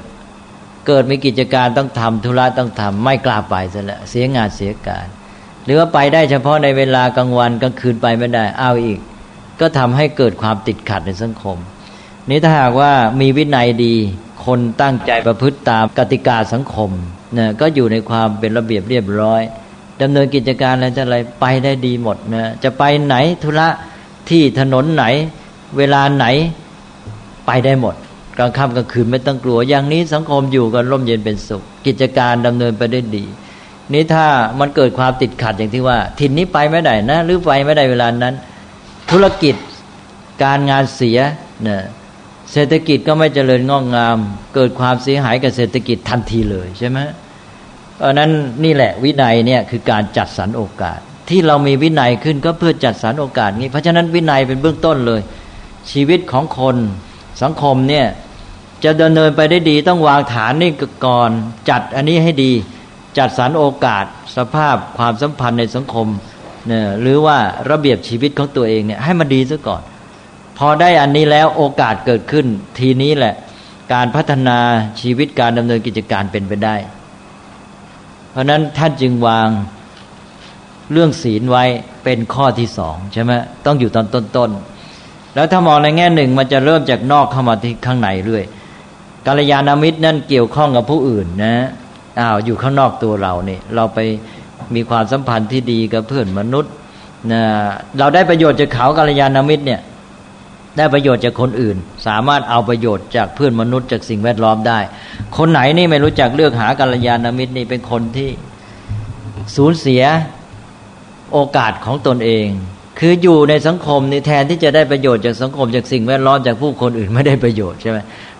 [0.88, 5.08] เกิดมีกิจการต้องทำธุระต้องทำไม่กล้าไปซะแล้วเสียงานเสียการ
[5.66, 9.00] หรือว่าไปได้เฉพาะในเวลากลางวันกลางคืนไปไม่ได้เอาอีก
[9.60, 11.58] ก็ทำให้เกิดความติดขัดในสังคม
[12.30, 13.96] นี้ถ้าหากว่ามีวินัยดี
[14.46, 16.92] คนตั้งใจประพฤติตามกติกาสังคม
[17.38, 19.42] นะก็อยู่ในความเป็นระเบียบเรียบร้อย
[20.02, 23.68] ดำเนินกิจการอะไรจะอะไรไปได้ดีหมดนะจะไปไหนธุระ
[24.30, 25.06] ที่ถนนไหน
[25.78, 26.26] เวลาไหน
[27.48, 27.96] ไปได้หมด
[28.38, 33.26] กลางค่ำกลางคืนไม่ต้องกลัว อย่างนี้สังคมอยู่กันร่มเย็นเป็นสุข กิจการดำเนินไปได้ดี
[33.94, 34.26] นี้ถ้า
[34.60, 38.36] มันเกิดความติดขัดอย่างที่ว่า ถิ่นนี้ไปไม่ได้นะ หรือไปไม่ได้เวลานั้น
[39.12, 39.56] ธุรกิจ
[40.44, 41.20] การงานเสีย
[41.64, 41.82] เนี่ย
[42.52, 44.18] เศรษฐกิจก็ไม่เจริญงอกงาม
[44.56, 47.00] เกิดความเสียหายกับเศรษฐกิจทันทีเลยใช่ไหม
[47.98, 48.32] เพราะนั้น
[48.64, 55.22] นี่แหละวินัยเนี่ยคือการจัดสรรโอกาส ที่เรามีวินัยขึ้นก็เพื่อจัดสรรโอกาสนี้ เพราะฉะนั้นวินัยเป็นเบื้องต้นเลย
[55.92, 56.76] ชีวิตของคน
[57.42, 58.08] สังคมเนี่ย
[58.84, 60.72] จะดำเนินไปได้ดีต้องวางฐานนี่
[61.06, 61.30] ก่อน
[61.70, 62.52] จัดอันนี้ให้ดี
[63.18, 64.06] จัดสรรโอกาส
[64.38, 66.08] สภาพความสัมพันธ์ในสังคม
[66.68, 67.38] เนี่ยหรือว่า
[67.70, 69.82] ระเบียบชีวิตของตัวเองเนี่ยให้มันดีซะก่อน
[70.58, 72.46] พอได้อันนี้แล้วโอกาสเกิดขึ้น
[72.80, 73.36] ทีนี้แหละ
[73.94, 74.58] การพัฒนา
[75.02, 76.76] ชีวิตการดำเนินกิจการเป็นไปได้
[78.32, 79.50] เพราะนั้นท่านจึงวาง
[80.92, 81.64] เรื่องศีลไว้
[82.04, 83.32] เป็นข้อที่สองใช่ไหม
[83.66, 88.44] ต้องอยู่ตอนต้นๆแล้วถ้ามองในแง่หนึ่งมันจะเริ่มจากนอกเข้ามาที่ข้างในเรื่อย
[89.26, 91.56] กาลยานามิตรนั่นเกี่ยวข้องกับผู้อื่นนะ
[92.20, 94.00] อ้าวอยู่ข้างนอกตัวเราเนี่ยเราไป
[94.76, 96.72] มีความสัมพันธ์ที่ดีกับเพื่อนมนุษย์
[97.32, 97.42] นะ
[98.00, 99.82] เราได้ประโยชน์จากเขากาลยานามิตรเนี่ย
[100.78, 104.80] ได้ประโยชน์จากคนอื่น สามารถเอาประโยชน์จากเพื่อนมนุษย์จากสิ่งแวดล้อมได้
[105.38, 108.30] คนไหนนี่ไม่รู้จักเลือกหากัลยาณมิตรนี่เป็นคนที่
[109.56, 110.04] สูญเสีย
[111.34, 112.48] โอกาสของตนเอง
[113.00, 117.98] คืออยู่ในสังคมนี่แทนที่จะได้ประโยชน์จากสังคมจากสิ่งแวดล้อมจากผู้คนอื่นไม่ได้ประโยชน์ใช่ไหม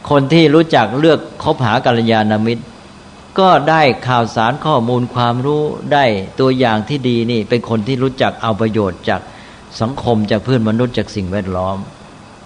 [0.10, 2.64] คนที่รู้จักเลือกคบหากัลยาณมิตร
[3.40, 6.06] ก็ได้ข่าวสารข้อมูลความรู้ได้
[6.40, 9.22] ตัวอย่างที่ดีนี่ เป็นคนที่รู้จักเอาประโยชน์จาก
[9.82, 11.78] สังคมจากเพื่อนมนุษย์จากสิ่งแวดล้อม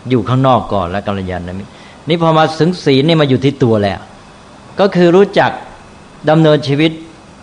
[0.09, 1.71] อยู่ข้างนอกก่อนแล้วกัลยาณมิตร
[2.09, 3.99] นี่พอมาถึงศีลนี่มาอยู่ที่ตัวแล้ว
[4.79, 5.51] ก็คือรู้จัก
[6.29, 6.91] ดำเนินชีวิต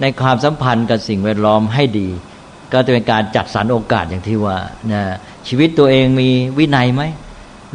[0.00, 2.08] ในความสัมพันธ์กับสิ่งแวดล้อมให้ดี
[2.72, 4.56] ก็จะเป็นการจัดสรรโอกาสอย่างที่ว่า
[4.92, 5.02] นะ
[5.48, 7.02] ชีวิตตัวเองมีวินัยไหม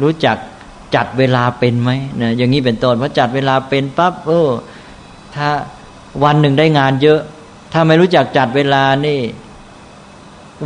[0.02, 0.36] รู้จัก
[0.94, 1.90] จัดเวลาเป็นไหม
[2.22, 4.48] นะอย่างนี้เป็นต้นพอจัดเวลาเป็นปั๊บเออ
[5.34, 5.48] ถ้า
[6.24, 7.20] วันหนึ่งได้งานเยอะ
[7.72, 9.20] ถ้าไม่รู้จักจัดเวลานี่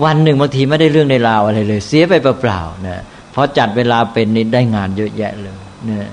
[0.05, 3.03] วันหนึ่งบางทีไม่ได้เรื่องในราวอะไรเลย เสียไปเปล่าๆนะ
[3.41, 6.09] อจัดเวลาเป็นนี่ได้งานเยอะแยะเลยเนี่ย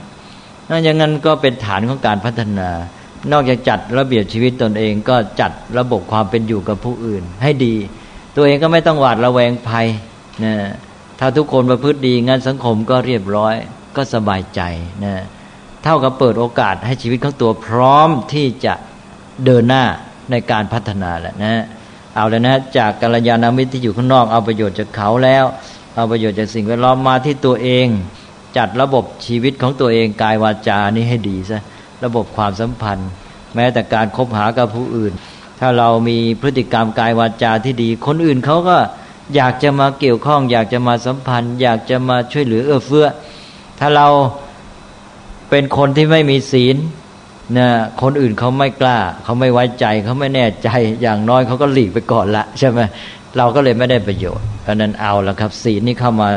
[0.70, 2.70] นั่นอย่างนั้นก็เป็นฐานของการพัฒนา
[3.32, 7.76] นอกจากจัดระเบียบชีวิตตนเองก็จัดระบบความเป็นอยู่กับผู้อื่น ให้ดี
[8.36, 9.88] ตัวเองก็ไม่ต้องหวาดระแวงภัย
[10.46, 10.56] นะ
[11.20, 13.56] ถ้าทุกคนประพฤติดีงั้นสังคมก็เรียบร้อย
[13.96, 14.62] ก็สบายใจ
[15.04, 15.16] นะ
[15.84, 18.74] เท่ากับเปิดโอกาสให้ชีวิตของตัวพร้อมที่จะ
[19.46, 19.84] เดินหน้า
[20.32, 21.64] ในการพัฒนาแหละนะ
[22.16, 25.46] เอาแล้วนะจากกัลยาณมิตรที่อยู่ข้างนอกเอาประโยชน์จากเขาแล้ว
[25.96, 27.88] เอาประโยชน์จากสิ่งแวดล้อมมาที่ตัวเอง
[28.58, 31.62] จัดระบบชีวิตของตัวเองกายวาจานี้ให้ดีซะ
[32.04, 33.10] ระบบความสัมพันธ์
[33.56, 35.14] แม้แต่การคบหากับผู้อื่น
[35.60, 38.78] ถ้าเรามีพฤติกรรมกายวาจาที่ดี คนอื่นเขาก็
[39.36, 43.08] อยากจะมาเกี่ยวข้อง อยากจะมาสัมพันธ์ อยากจะมาช่วยเหลือเอื้อเฟื้อ
[43.80, 44.08] ถ้าเรา
[45.50, 46.76] เป็นคนที่ไม่มีศีล
[47.58, 47.68] นะ
[48.02, 50.70] คนอื่นเขาไม่กล้า เขาไม่ไว้ใจเขาไม่แน่ใจ
[51.02, 52.80] อย่างน้อยเขาก็หลีกไปก่อนละใช่ไหม
[53.38, 56.30] เราก็เลยไม่ได้ประโยชน์เพราะนั้นเอาแล้วครับศีลนี่เข้ามา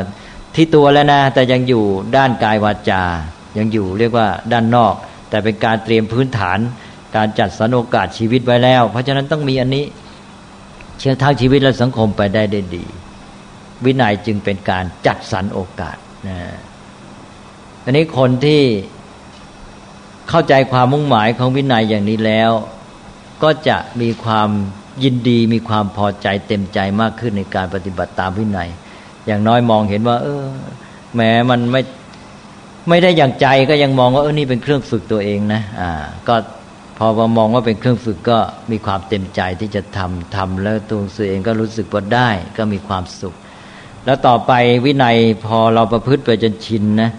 [0.55, 1.83] ที่ตัวแล้วนะ แต่ยังอยู่
[2.17, 3.03] ด้านกายวาจา
[3.57, 4.93] ยังอยู่เรียกว่าด้านนอก
[5.29, 6.59] แต่เป็นการเตรียมพื้นฐาน
[7.15, 9.85] การจัดสรรโอกาสชีวิตไว้แล้ว เพราะฉะนั้นต้องมีอันนี้
[10.99, 12.85] เชื่อทางชีวิตและสังคมไปได้ได้ดี
[13.85, 15.97] วินัยจึงเป็นการจัดสรรโอกาส
[16.27, 16.37] นะ
[17.83, 18.61] อันนี้คนที่
[20.29, 22.51] เข้าใจความมุ่งหมายของวินัยอย่างนี้แล้ว
[23.43, 24.49] ก็จะมีความ
[25.03, 28.69] ยินดีมีความพอใจเต็มใจมากขึ้นในการปฏิบัติตามวินัย
[29.27, 30.45] อย่างน้อยมองเห็นว่า เออ
[31.13, 31.81] แหมมันไม่
[32.89, 35.91] ไม่ได้อย่างใจก็ยังมองว่าเออนี่เป็นเครื่องฝึกตัวเองนะอ่า
[36.27, 36.35] ก็
[36.97, 38.37] พอมามองว่าเป็นเครื่องฝึกก็
[38.71, 43.35] มีความเต็มใจที่จะทำทำแล้วตัวเองก็รู้สึกว่าได้ก็มีความสุข
[44.05, 44.51] แล้วต่อไป
[44.85, 47.11] วินัยพอเราประพฤติไปจนชินนะ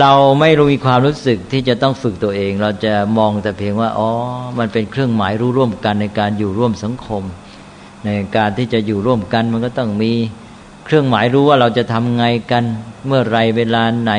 [0.00, 4.10] เราไม่รู้มีความรู้สึกที่จะต้องฝึกตัวเอง เราจะมองแต่เพียงว่าอ๋อ
[4.58, 7.22] มันเป็นเครื่องหมายรู้ร่วมกันในการอยู่ร่วมสังคม
[8.04, 10.12] ในการที่จะอยู่ร่วมกันมันก็ต้องมี
[10.84, 12.64] เครื่องหมายรู้ว่าเราจะทำไงกัน
[13.06, 14.12] เมื่อไรเวลาไหน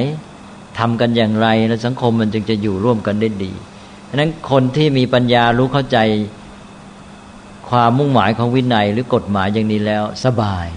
[0.79, 3.51] ทำกันอย่างไรแล้วสังคมมันจึงจะอยู่ร่วมกันได้ดี
[4.09, 5.97] ฉะนั้นคนที่มีปัญญารู้เข้าใจ
[7.69, 10.67] ความมุ่งหมายของวินัยหรือกฎหมายอย่างนี้แล้วสบาย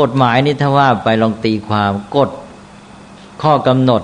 [0.00, 2.30] กฎหมายนี่ถ้าว่าไปลองตีความกฎ
[3.44, 4.02] ข้อกำหนด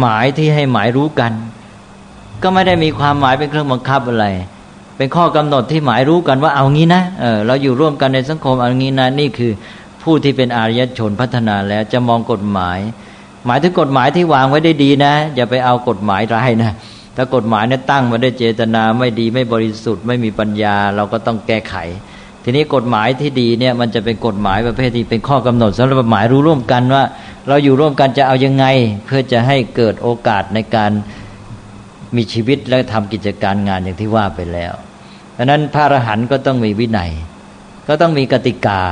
[0.00, 1.32] หมายที่ให้หมายรู้กัน
[2.42, 4.26] ก็ไม่ได้มีความหมายเป็นเครื่องบังคับอะไร
[4.96, 9.52] เป็นข้อกำหนดที่หมายรู้กันว่าเอางี้นะเออเราอยู่ร่วมกันในสังคมเอางี้นะนี่คือ
[10.02, 12.78] ผู้ที่เป็นอารยชนพัฒนาแล้วจะมองกฎหมาย
[13.46, 16.72] หมายถึงกฎหมายที่วางไว้ได้ดีนะ อย่าไปเอากฎหมายร้ายนะ
[17.16, 21.74] ถ้ากฎหมายเนี่ยตั้งมาได้เจตนาไม่ดีไม่บริสุทธิ์ไม่มีปัญญา เราก็ต้องแก้ไข
[22.46, 27.04] ทีนี้กฎหมายที่ดีเนี่ยมันจะเป็นกฎหมายประเภทที่เป็นข้อกำหนดสำหรับหมายรู้ร่วมกันว่า
[27.48, 28.66] เราอยู่ร่วมกันจะเอายังไง
[29.04, 30.90] เพื่อจะให้เกิดโอกาสในการ
[32.16, 34.72] มีชีวิตและทำกิจการงานอย่างที่ว่าไปแล้ว
[35.36, 37.10] ดังนั้นพระอรหันต์ก็ต้องมีวินัย
[37.88, 38.82] ก็ต้องมีกติกา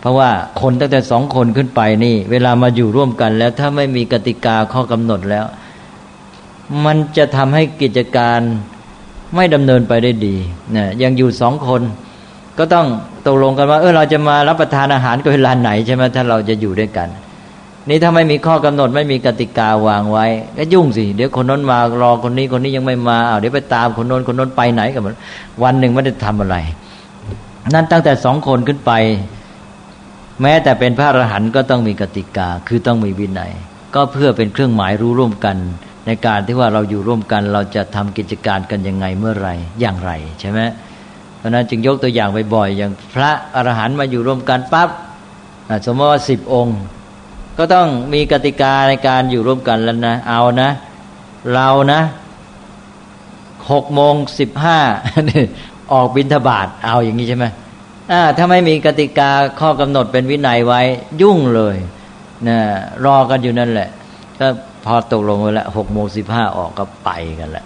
[0.00, 5.44] เพราะว่าคนตั้งแต่สองคนขึ้นไปนี่ เวลามาอยู่ร่วมกันแล้วถ้าไม่มีกติกาข้อกำหนดแล้ว
[6.84, 8.40] มันจะทำให้กิจการ
[9.34, 10.36] ไม่ดำเนินไปได้ดี
[10.76, 11.82] นะยังอยู่สองคน
[12.60, 12.86] ก็ต้อง
[13.26, 17.08] ตกลงกันว่า เออเราจะมารับประทานอาหารกันเวลาไหนใช่ไหมถ้าเราจะอยู่ด้วยกัน
[17.88, 20.26] นี่ถ้าไม่มีข้อกำหนดไม่มีกติกาวางไว้
[20.58, 25.02] ก็ยุ่งสิเดี๋ยวคนน้นมารอคนนี้คนนี้ยังไม่มาเอาเดี๋ยวไปตามคนน้นคนน้นไปไหนกัน
[25.62, 26.56] วันหนึ่งไม่ได้ทำอะไร
[27.74, 28.92] นั่นตั้งแต่สองคนขึ้นไป
[30.42, 33.52] แม้แต่เป็นพระอรหันต์ก็ต้องมีกติกาคือต้องมีวินัย
[33.94, 35.56] ก็เพื่อเป็นเครื่องหมายรู้ร่วมกัน
[36.06, 39.48] ในการที่ว่าเราอยู่ร่วมกัน เราจะทำกิจการกันยังไงเมื่อไร
[39.80, 40.60] อย่างไรใช่ไหม
[41.40, 44.88] เพราะนั้นจึงยกตัวอย่างบ่อยๆอย่างพระอรหันต์มาอยู่ร่วมกันปั๊บ
[45.86, 46.78] สมมติว่าสิบองค์
[47.58, 50.70] ก็ต้องมีกติกาในการอยู่ร่วมกันแล้วนะ เอานะ
[51.54, 52.00] เรานะ
[53.70, 54.78] หกโมงสิบห้า
[55.92, 57.46] ออกบินทบาทเอาอย่างนี้ใช่ไหม
[58.36, 59.30] ถ้าไม่มีกติกา
[59.60, 60.80] ข้อกำหนดเป็นวินัยไว้
[61.22, 61.76] ยุ่งเลย
[62.48, 62.58] นะ
[63.04, 63.88] รอกันอยู่นั่นแหละ
[64.40, 64.46] ก็
[64.84, 67.10] พอตกลงไว้แล้วหกโมงสิบห้าออกก็ไป
[67.40, 67.64] กันแหละ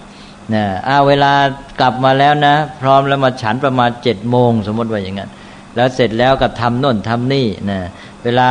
[0.52, 1.32] นะอ้าเวลา
[1.80, 5.30] กลับมาแล้วนะ พร้อมแล้วมาฉันประมาณเจ็ดโมงสมมติว่าอย่างนั้น
[5.76, 7.78] แล้วเสร็จแล้วก็ทำน่นทำนี่นะ
[8.24, 8.50] เวลา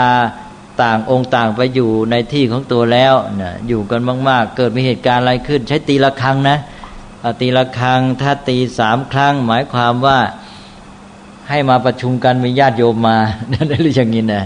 [0.82, 6.58] ต่างองค์ต่างไปอยู่ในที่ของตัวแล้วนะอยู่กันมาก ๆ เกิดมีเหตุการณ์อะไรขึ้น ใช้ตีละครั้งนะ
[7.42, 10.20] ตีละครั้งถ้าตีสามครั้ง หมายความว่า
[11.50, 13.18] ให้มาประชุมกันมีญาติโยมมา
[13.52, 14.44] นั่นหรืออย่างนี้นะ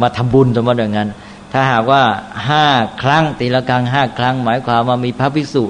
[0.00, 1.08] มาทำบุญสมมติอย่างนั้น
[1.52, 2.02] ถ้าหากว่า
[2.48, 2.66] ห้า
[3.02, 5.64] ครั้งตีละครั้งห้าครั้ง หมายความว่ามีพระภิกษุ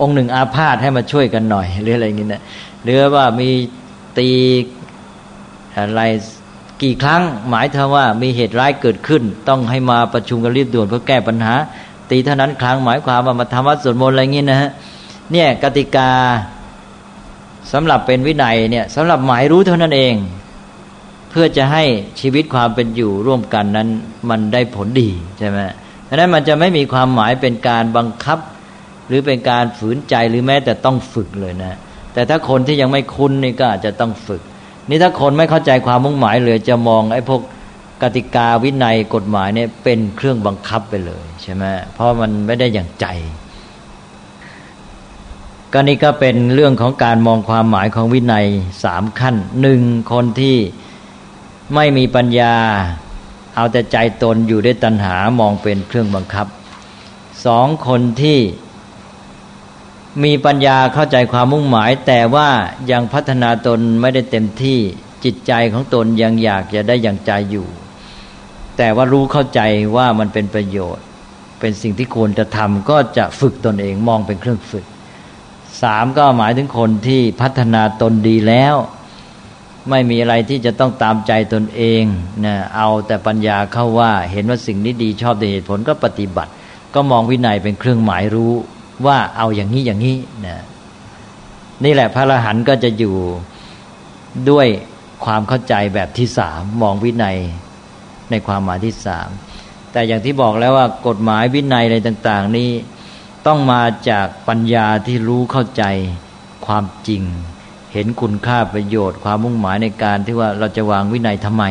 [0.00, 2.42] องค์หนึ่งอาพาธให้มาช่วยกันหน่อย หรืออะไรอย่างนี้นะ
[2.84, 3.48] หรือว่ามี
[4.18, 4.28] ตี
[5.76, 6.02] อะไร
[6.82, 11.54] กี่ครั้ง หมายถึงว่ามีเหตุร้ายเกิดขึ้น ต้องให้มาประชุมกันรีบด่วนเพื่อแก้ปัญหา
[12.10, 14.70] ตีเท่านั้นครั้งหมายความว่ามาทำวัดสวดมนต์อะไรเงี้นะฮะ
[15.32, 16.10] เนี่ยกติกา
[17.72, 20.14] สำหรับเป็นวินัยเนี่ยสำหรับหมายรู้เท่านั้นเอง
[21.30, 21.84] เพื่อจะให้
[22.20, 23.88] ชีวิตความเป็นอยู่ร่วมกันนั้น
[24.30, 25.58] มันได้ผลดีใช่ไหม
[26.08, 28.38] ดังนั้นมันจะไม่มีความหมายเป็นการบังคับ
[29.08, 31.74] หรือเป็นการฝืนใจหรือแม้แต่ต้องฝึกเลยนะ
[32.12, 34.42] แต่ถ้าคนที่ยังไม่คุ้นนี่ก็อาจจะต้องฝึก
[34.88, 37.42] นี่ถ้าคนไม่เข้าใจความมุ่งหมายเลยจะมองไอ้พวก
[38.02, 43.06] กติกาวินัยกฎหมายเนี่ยเป็นเครื่องบังคับไปเลยใช่ไหมเพราะมันไม่ได้อย่างใจ
[45.72, 48.46] ก็นี่ก็เป็นเรื่องของการมองความหมายของวินัย
[48.84, 49.82] สามขั้นหนึ่ง
[50.12, 50.56] คนที่
[51.74, 52.54] ไม่มีปัญญา
[53.56, 56.46] เอาแต่ใจตนอยู่ด้วยตัณหามองเป็นเครื่องบังคับ
[57.46, 58.38] สองคนที่
[60.24, 62.48] มีปัญญาเข้าใจความมุ่งหมาย แต่ว่า
[62.90, 64.78] ยังพัฒนาตนไม่ได้เต็มที่
[65.24, 67.66] จิตใจของตนยังอยากจะได้อย่างใจอยู่
[68.76, 69.60] แต่ว่ารู้เข้าใจ
[69.96, 71.04] ว่ามันเป็นประโยชน์
[71.60, 74.86] เป็นสิ่งที่ควรจะทำก็จะฝึกตนเองมองเป็นเครื่องฝึก
[75.82, 78.74] สามก็หมายถึงคนที่พัฒนาตนดีแล้ว
[79.90, 82.02] ไม่มีอะไรที่จะต้องตามใจตนเอง
[82.44, 86.50] นะเอาแต่ปัญญาเข้าว่า เห็นว่าสิ่งนี้ดีชอบในเหตุผลก็ปฏิบัติ
[86.94, 88.54] ก็มองวินัยเป็นเครื่องหมายรู้
[89.06, 90.58] ว่าเอาอย่างนี้อย่างนี้นะ
[91.84, 93.16] นี่แหละพระอรหันต์ก็จะอยู่
[94.50, 94.66] ด้วย
[95.24, 97.38] ความเข้าใจแบบที่สามมองวินัย
[98.30, 99.28] ในความหมายที่สาม
[99.92, 102.70] แต่อย่างที่บอกแล้วว่ากฎหมายวินัยอะไรต่าง ๆ นี้
[103.46, 105.84] ต้องมาจากปัญญาที่รู้เข้าใจ
[106.66, 107.22] ความจริง
[107.92, 111.64] เห็นคุณค่าประโยชน์ ความมุ่งหมายในการที่ว่าเราจะวางวินัยทำไม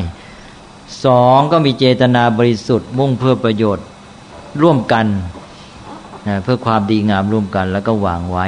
[1.05, 3.85] สองก็มีเจตนาบริสุทธิ์มุ่งเพื่อประโยชน์
[4.61, 5.05] ร่วมกัน
[6.43, 8.47] เพื่อความดีงามร่วมกันแล้วก็วางไว้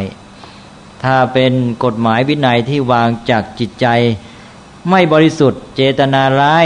[1.03, 1.53] ถ้าเป็น
[1.85, 3.87] กฎหมายวินัยที่วางจากจิตใจ
[4.89, 6.65] ไม่บริสุทธิ์ เจตนาร้าย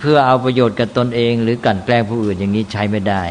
[0.00, 3.22] เพื่อเอาประโยชน์กับตนเอง หรือกั่นแกล้งผู้อื่นอย่างนี้ใช้ไม่ได้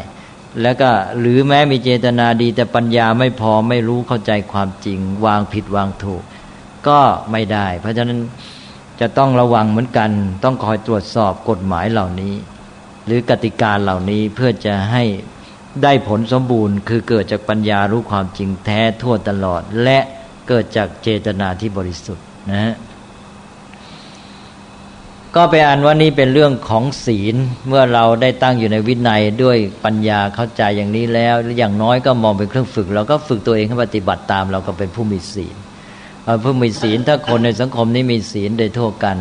[0.62, 6.22] แล้วก็หรือแม้มีเจตนาดีแต่ปัญญาไม่พอไม่รู้เข้าใจความจริง วางผิดวางถูก
[6.88, 7.00] ก็
[7.32, 8.20] ไม่ได้ เพราะฉะนั้น
[9.00, 10.10] จะต้องระวังเหมือนกัน
[10.44, 12.34] ต้องคอยตรวจสอบกฎหมายเหล่านี้
[13.06, 15.02] หรือกติกาเหล่านี้เพื่อจะให้
[15.82, 19.98] ได้ผลสมบูรณ์คือเกิดจากปัญญารู้ความจริงแท้ทั่วตลอด และ
[20.48, 22.74] เกิดจากเจตนาที่บริสุทธิ์นะฮะ
[25.36, 27.36] ก็ไปอ่านว่านี่เป็นเรื่องของศีล
[27.68, 35.56] เมื่อเราได้ตั้งอยู่ในวินัยด้วยปัญญาเข้าใจอย่างนี้แล้วอย่างน้อยก็มองเป็นเครื่องฝึกเราก็ฝึกตัวเองให้ปฏิบัติตาม เราก็เป็นผู้มีศีล
[36.42, 39.18] ผู้มีศีลถ้าคนในสังคมนี้มีศีลโดยทั่วกัน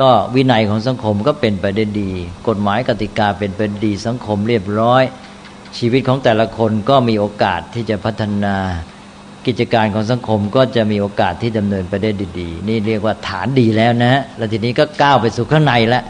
[0.00, 2.10] ก็วินัยของสังคมก็เป็นไปได้ดี
[2.48, 5.02] กฎหมายกติกาเป็นไปดีสังคมเรียบร้อย
[5.78, 8.56] ชีวิตของแต่ละคนก็มีโอกาสที่จะพัฒนา
[9.46, 12.10] กิจการของสังคมก็จะมีโอกาสที่ดำเนินไปได้
[12.40, 16.04] ดีๆ นี่เรียกว่าฐานดีแล้วนะ แล้วทีนี้ก็ก้าวไปสู่ข้างในแล้ว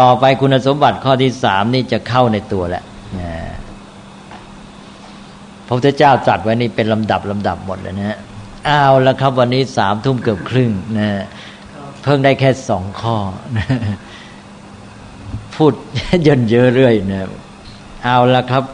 [0.00, 2.84] ต่อไปคุณสมบัติข้อที่สามนี่จะเข้าในตัวแล้ว
[3.18, 3.30] นะ
[5.66, 8.18] พระพุทธเจ้าจัดไว้นี่เป็นลำดับลำดับหมดเลยนะ
[8.68, 11.08] อ้าวแล้วครับวันนี้สามทุ่มเกือบครึ่งนะ
[12.02, 13.16] เพิ่งได้แค่สองข้อ
[15.54, 15.72] พูด
[16.22, 17.28] เยินเยอะเรื่อยนะ
[18.04, 18.64] เอาละครับ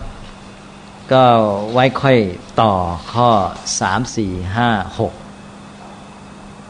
[1.13, 1.25] ก็
[1.73, 2.19] ไว้ค่อย
[2.61, 2.73] ต่อ
[3.13, 3.31] ข้อ
[3.81, 4.69] สามสี่ห้า
[5.01, 5.15] หก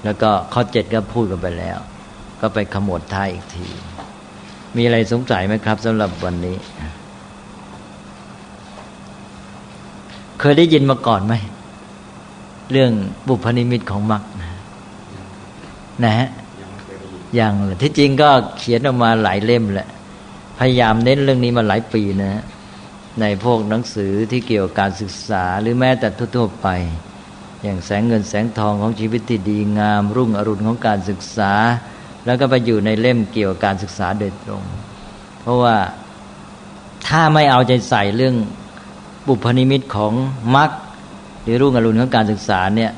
[0.05, 1.79] แล้วก็ข้อเจ็ดก็พูดกันไปแล้ว
[2.41, 3.67] ก็ไปขมวดท้ายอีกที
[4.77, 6.57] มีอะไรสงสัยไหมครับสำหรับวันนี้
[10.41, 11.35] เคยได้ยินมาก่อนไหม
[12.71, 12.93] เรื่อง
[13.29, 14.23] บุพนิมิตของมรรค
[16.05, 16.29] นะฮะ
[17.35, 19.89] อย่างที่จริงก็เขียนออกมาหลายเล่มแหละ
[20.59, 22.43] พยายามเน้นเรื่องนี้มาหลายปีนะ
[23.21, 26.69] ในพวกหนังสือที่เกี่ยวกับการศึกษาหรือแม้แต่ทั่วๆไป
[27.63, 31.53] อย่างแสงเงินแสงทองของชีวิตที่ดีงาม รุ่งอรุณของการศึกษา
[32.27, 34.63] แล้วก็ไปอยู่ในเล่มเกี่ยวกับการศึกษาโดยตรง
[35.41, 35.77] เพราะว่า
[37.07, 38.37] ถ้าไม่เอาใจใส่เรื่อง
[39.29, 40.13] บุพนิมิตของ
[40.57, 40.71] มรรค
[41.43, 42.93] หรือรุ่งอรุณของการศึกษาเนี่ย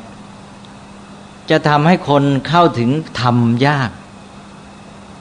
[1.50, 2.90] จะทำให้คนเข้าถึง
[3.20, 3.36] ธรรม
[3.66, 3.90] ยาก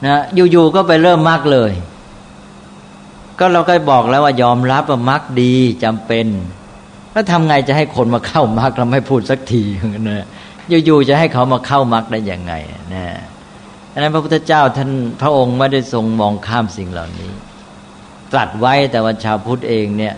[0.06, 0.22] นะ
[0.52, 1.72] อยู่ๆก็ไปเริ่มมรรคเลย
[3.40, 5.54] ก็เราก็บอกแล้วว่ายอมรับว่ามรรคดี
[5.84, 6.28] จำเป็น
[7.14, 9.64] แล้วทำไงจะให้คนมาเข้ามรรคเราไม่พูดสักที
[10.10, 10.26] นะ
[10.86, 12.54] อยู่ๆจะให้เขามาเข้ามรรคได้ยังไง
[12.94, 13.06] นะ
[13.92, 14.90] ดังนั้นพระพุทธเจ้าท่าน
[15.22, 17.32] พระองค์ไม่ได้ทรงมองข้ามสิ่งเหล่านี้
[18.32, 20.14] ตรัสไว้แต่ว่าชาวพุทธเองเนี่ย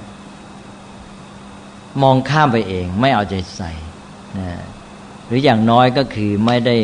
[2.03, 3.71] มองข้ามไปเอง ไม่เอาใจใส่
[4.37, 4.49] นะ
[5.27, 6.75] หรืออย่างน้อยก็คือไม่ได้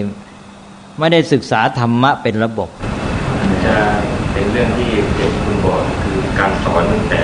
[0.99, 2.69] ไม่ได้ศึกษาธรรมะเป็นระบบ
[3.65, 3.77] จะ
[4.33, 5.81] เป็นเรื่องที่เด็กคุณบอก
[6.39, 7.21] การสอนตั้งแต่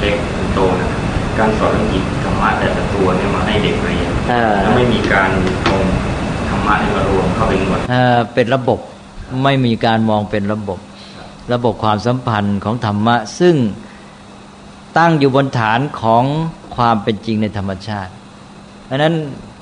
[0.00, 0.90] เล็กถึงโตนะ
[1.38, 4.10] การสอนหยิบธรรมะแต่ละตัวเนี่ยมาให้เด็กเรียน
[4.62, 5.30] แล้วไม่มีการ
[5.64, 5.74] เอา
[6.48, 7.80] ธรรมะในมารวมเข้าไปหมด
[8.34, 8.78] เป็นระบบ
[9.44, 10.78] ไม่มีการมองเป็นระบบ
[11.52, 13.56] ระบบความสัมพันธ์ของธรรมะ ซึ่ง
[14.98, 16.24] ตั้งอยู่บนฐานของ
[16.76, 18.12] ความเป็นจริงในธรรมชาติ
[18.88, 19.14] ดังนั้น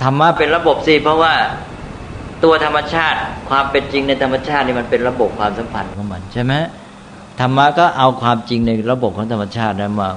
[0.02, 1.34] ธรรมะเป็นระบบสิเพราะว่า
[2.44, 3.18] ตัวธรรมชาติ
[3.50, 6.52] ความเป็นจริงในธรรมชาตินี่มันเป็นระบบความสัมพันธ์ของมันใช่ไหม
[7.40, 10.08] ธรรมะก็เอาความจริงในระบบของธรรมชาตินั้นมา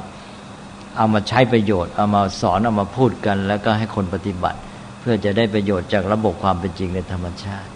[0.97, 4.59] เอามาใช้ประโยชน์ เอามาสอนเอามาพูดกัน แล้วก็ให้คนปฏิบัติ
[4.99, 7.69] เพื่อจะได้ประโยชน์จากระบบความเป็นจริงในธรรมชาติ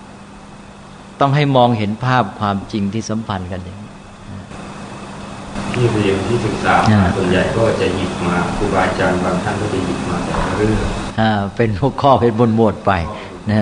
[1.19, 3.89] ต้องให้มองเห็นภาพความจริงที่สัมพันธ์กันอย่างนี้
[5.74, 6.76] ที่เรียนที่ศึกษา
[7.17, 10.78] ส่วนใหญ่ก็จะหยิบมาครูบาอาจารย์บางท่านก็จะหยิบมาแต่เรื่อง
[11.19, 12.91] อ่าเป็นหัวข้อเป็นบนหมวดไป
[13.51, 13.61] นะ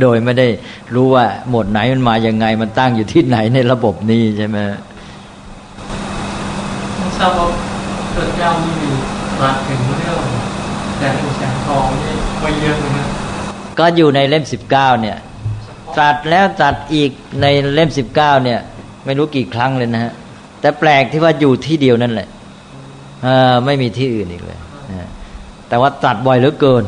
[0.00, 0.48] โดยไม่ได้
[0.94, 4.58] รู้ว่าหมวดไหนมันมาอย่างไง มันตั้งอยู่ที่ไหนในระบบนี้ใช่ไหม
[7.18, 7.46] ทราบว่า
[8.12, 8.90] เกิดเจ้านี่มี
[9.42, 10.20] รัดถึงเรื่อง
[10.98, 13.06] แสงแสงทองนี่ไว้เยอะเลยนะ
[13.78, 15.16] ก็อยู่ในเล่มสิบเก้าเนี่ย
[15.98, 17.10] ตัดแล้วตัดอีก
[17.42, 18.60] ในเล่มสิบเก้าเนี่ย
[19.04, 20.12] ไม่รู้กี่ครั้งเลยนะฮะ
[20.60, 22.28] แต่แปลกที่ว่าอยู่ที่เดียวนั่นแหละ
[23.66, 24.58] ไม่มีที่อื่นอีกเลย
[25.68, 26.84] แต่ว่าตัดบ่อยเหลือเกิน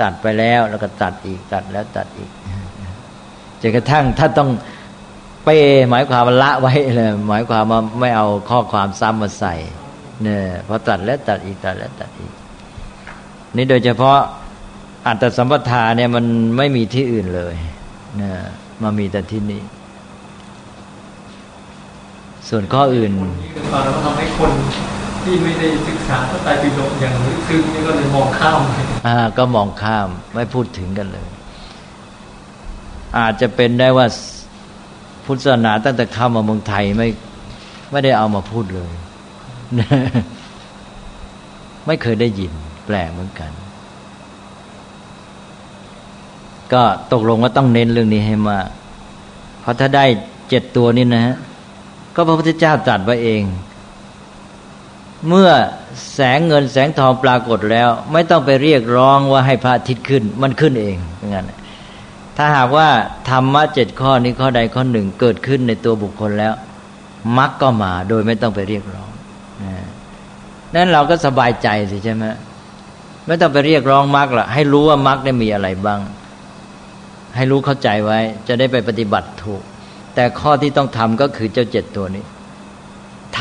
[0.00, 2.30] ตัดไปแล้วแล้วก็ตัดอีกตัดแล้วตัดอีก
[3.60, 4.48] จนกระทั่งถ้าต้อง
[5.44, 5.48] เป
[5.90, 9.54] หมายความละไว้เลยหมายความว่าไม่เอาข้อความซ้ำมาใส่
[10.22, 12.32] เนี่ยพอตัดแล้วตัดอีกตัดแล้วตัดอีก
[13.56, 14.18] นี่โดยเฉพาะ
[15.06, 16.24] อัตตสัมปทาเนี่ยมัน
[16.56, 17.54] ไม่มีที่อื่นเลย
[18.20, 18.32] นะ
[18.82, 19.62] มามีแต่ที่นี่
[22.48, 24.52] ส่วนข้ออื่นนี่ก็ตอนแล้วทำให้คน
[25.22, 28.60] ที่ไม่ได้ศึกษาพระไตรปิฎกอย่างลึกซึ้งนี่ก็เลยมองข้าม
[29.06, 31.28] อ่าก็มองข้ามไม่พูดถึงกันเลย
[33.18, 34.06] อาจจะเป็นได้ว่า
[35.24, 37.08] พุทธศาสนาตั้งแต่เข้ามาเมืองไทยไม่
[37.90, 38.90] ไม่ได้เอามาพูดเลย
[41.86, 42.52] ไม่เคยได้ยิน
[42.86, 43.50] แปลกเหมือนกัน
[46.72, 48.66] ก็ตกลงว่าต้องเน้นเรื่องนี้ให้มาก
[49.60, 50.04] เพราะถ้าได้
[50.48, 51.36] เจ็ดตัวนี้นะฮะ
[52.14, 53.42] ก็พระพุทธเจ้าตรัสไว้เอง
[55.28, 55.50] เมื่อ
[56.14, 60.96] แสงเงินแสงทองปรากฏแล้ว ไม่ต้องไปเรียกร้องว่าให้พระอาทิตย์ขึ้น มันขึ้นเอง
[61.28, 61.50] งั้น
[62.36, 62.88] ถ้าหากว่า
[63.30, 66.52] ธรรมะเจ็ดข้อนี้ข้อใดข้อหนึ่งเกิดขึ้นในตัวบุคคลแล้ว
[67.38, 69.11] มรรคก็มาโดยไม่ต้องไปเรียกร้อง
[70.74, 72.24] นั้นเราก็สบายใจสิใช่ไหม
[73.26, 76.00] ไม่ต้องไปเรียกร้องมรรคละให้รู้ว่ามรรคได้มีอะไรบ้าง
[77.36, 78.18] ให้รู้เข้าใจไว้
[78.48, 79.62] จะได้ไปปฏิบัติถูก
[80.14, 82.24] แต่ข้อที่ต้องทำก็คือเจ้าเจ็ดตัวนี้
[83.38, 83.40] ท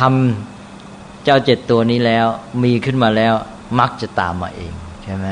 [0.61, 2.27] ำเจ้าเจ็ดตัวนี้แล้ว
[2.63, 3.33] มีขึ้นมาแล้ว
[3.79, 4.73] มรรคจะตามมาเอง
[5.03, 5.25] ใช่ไหม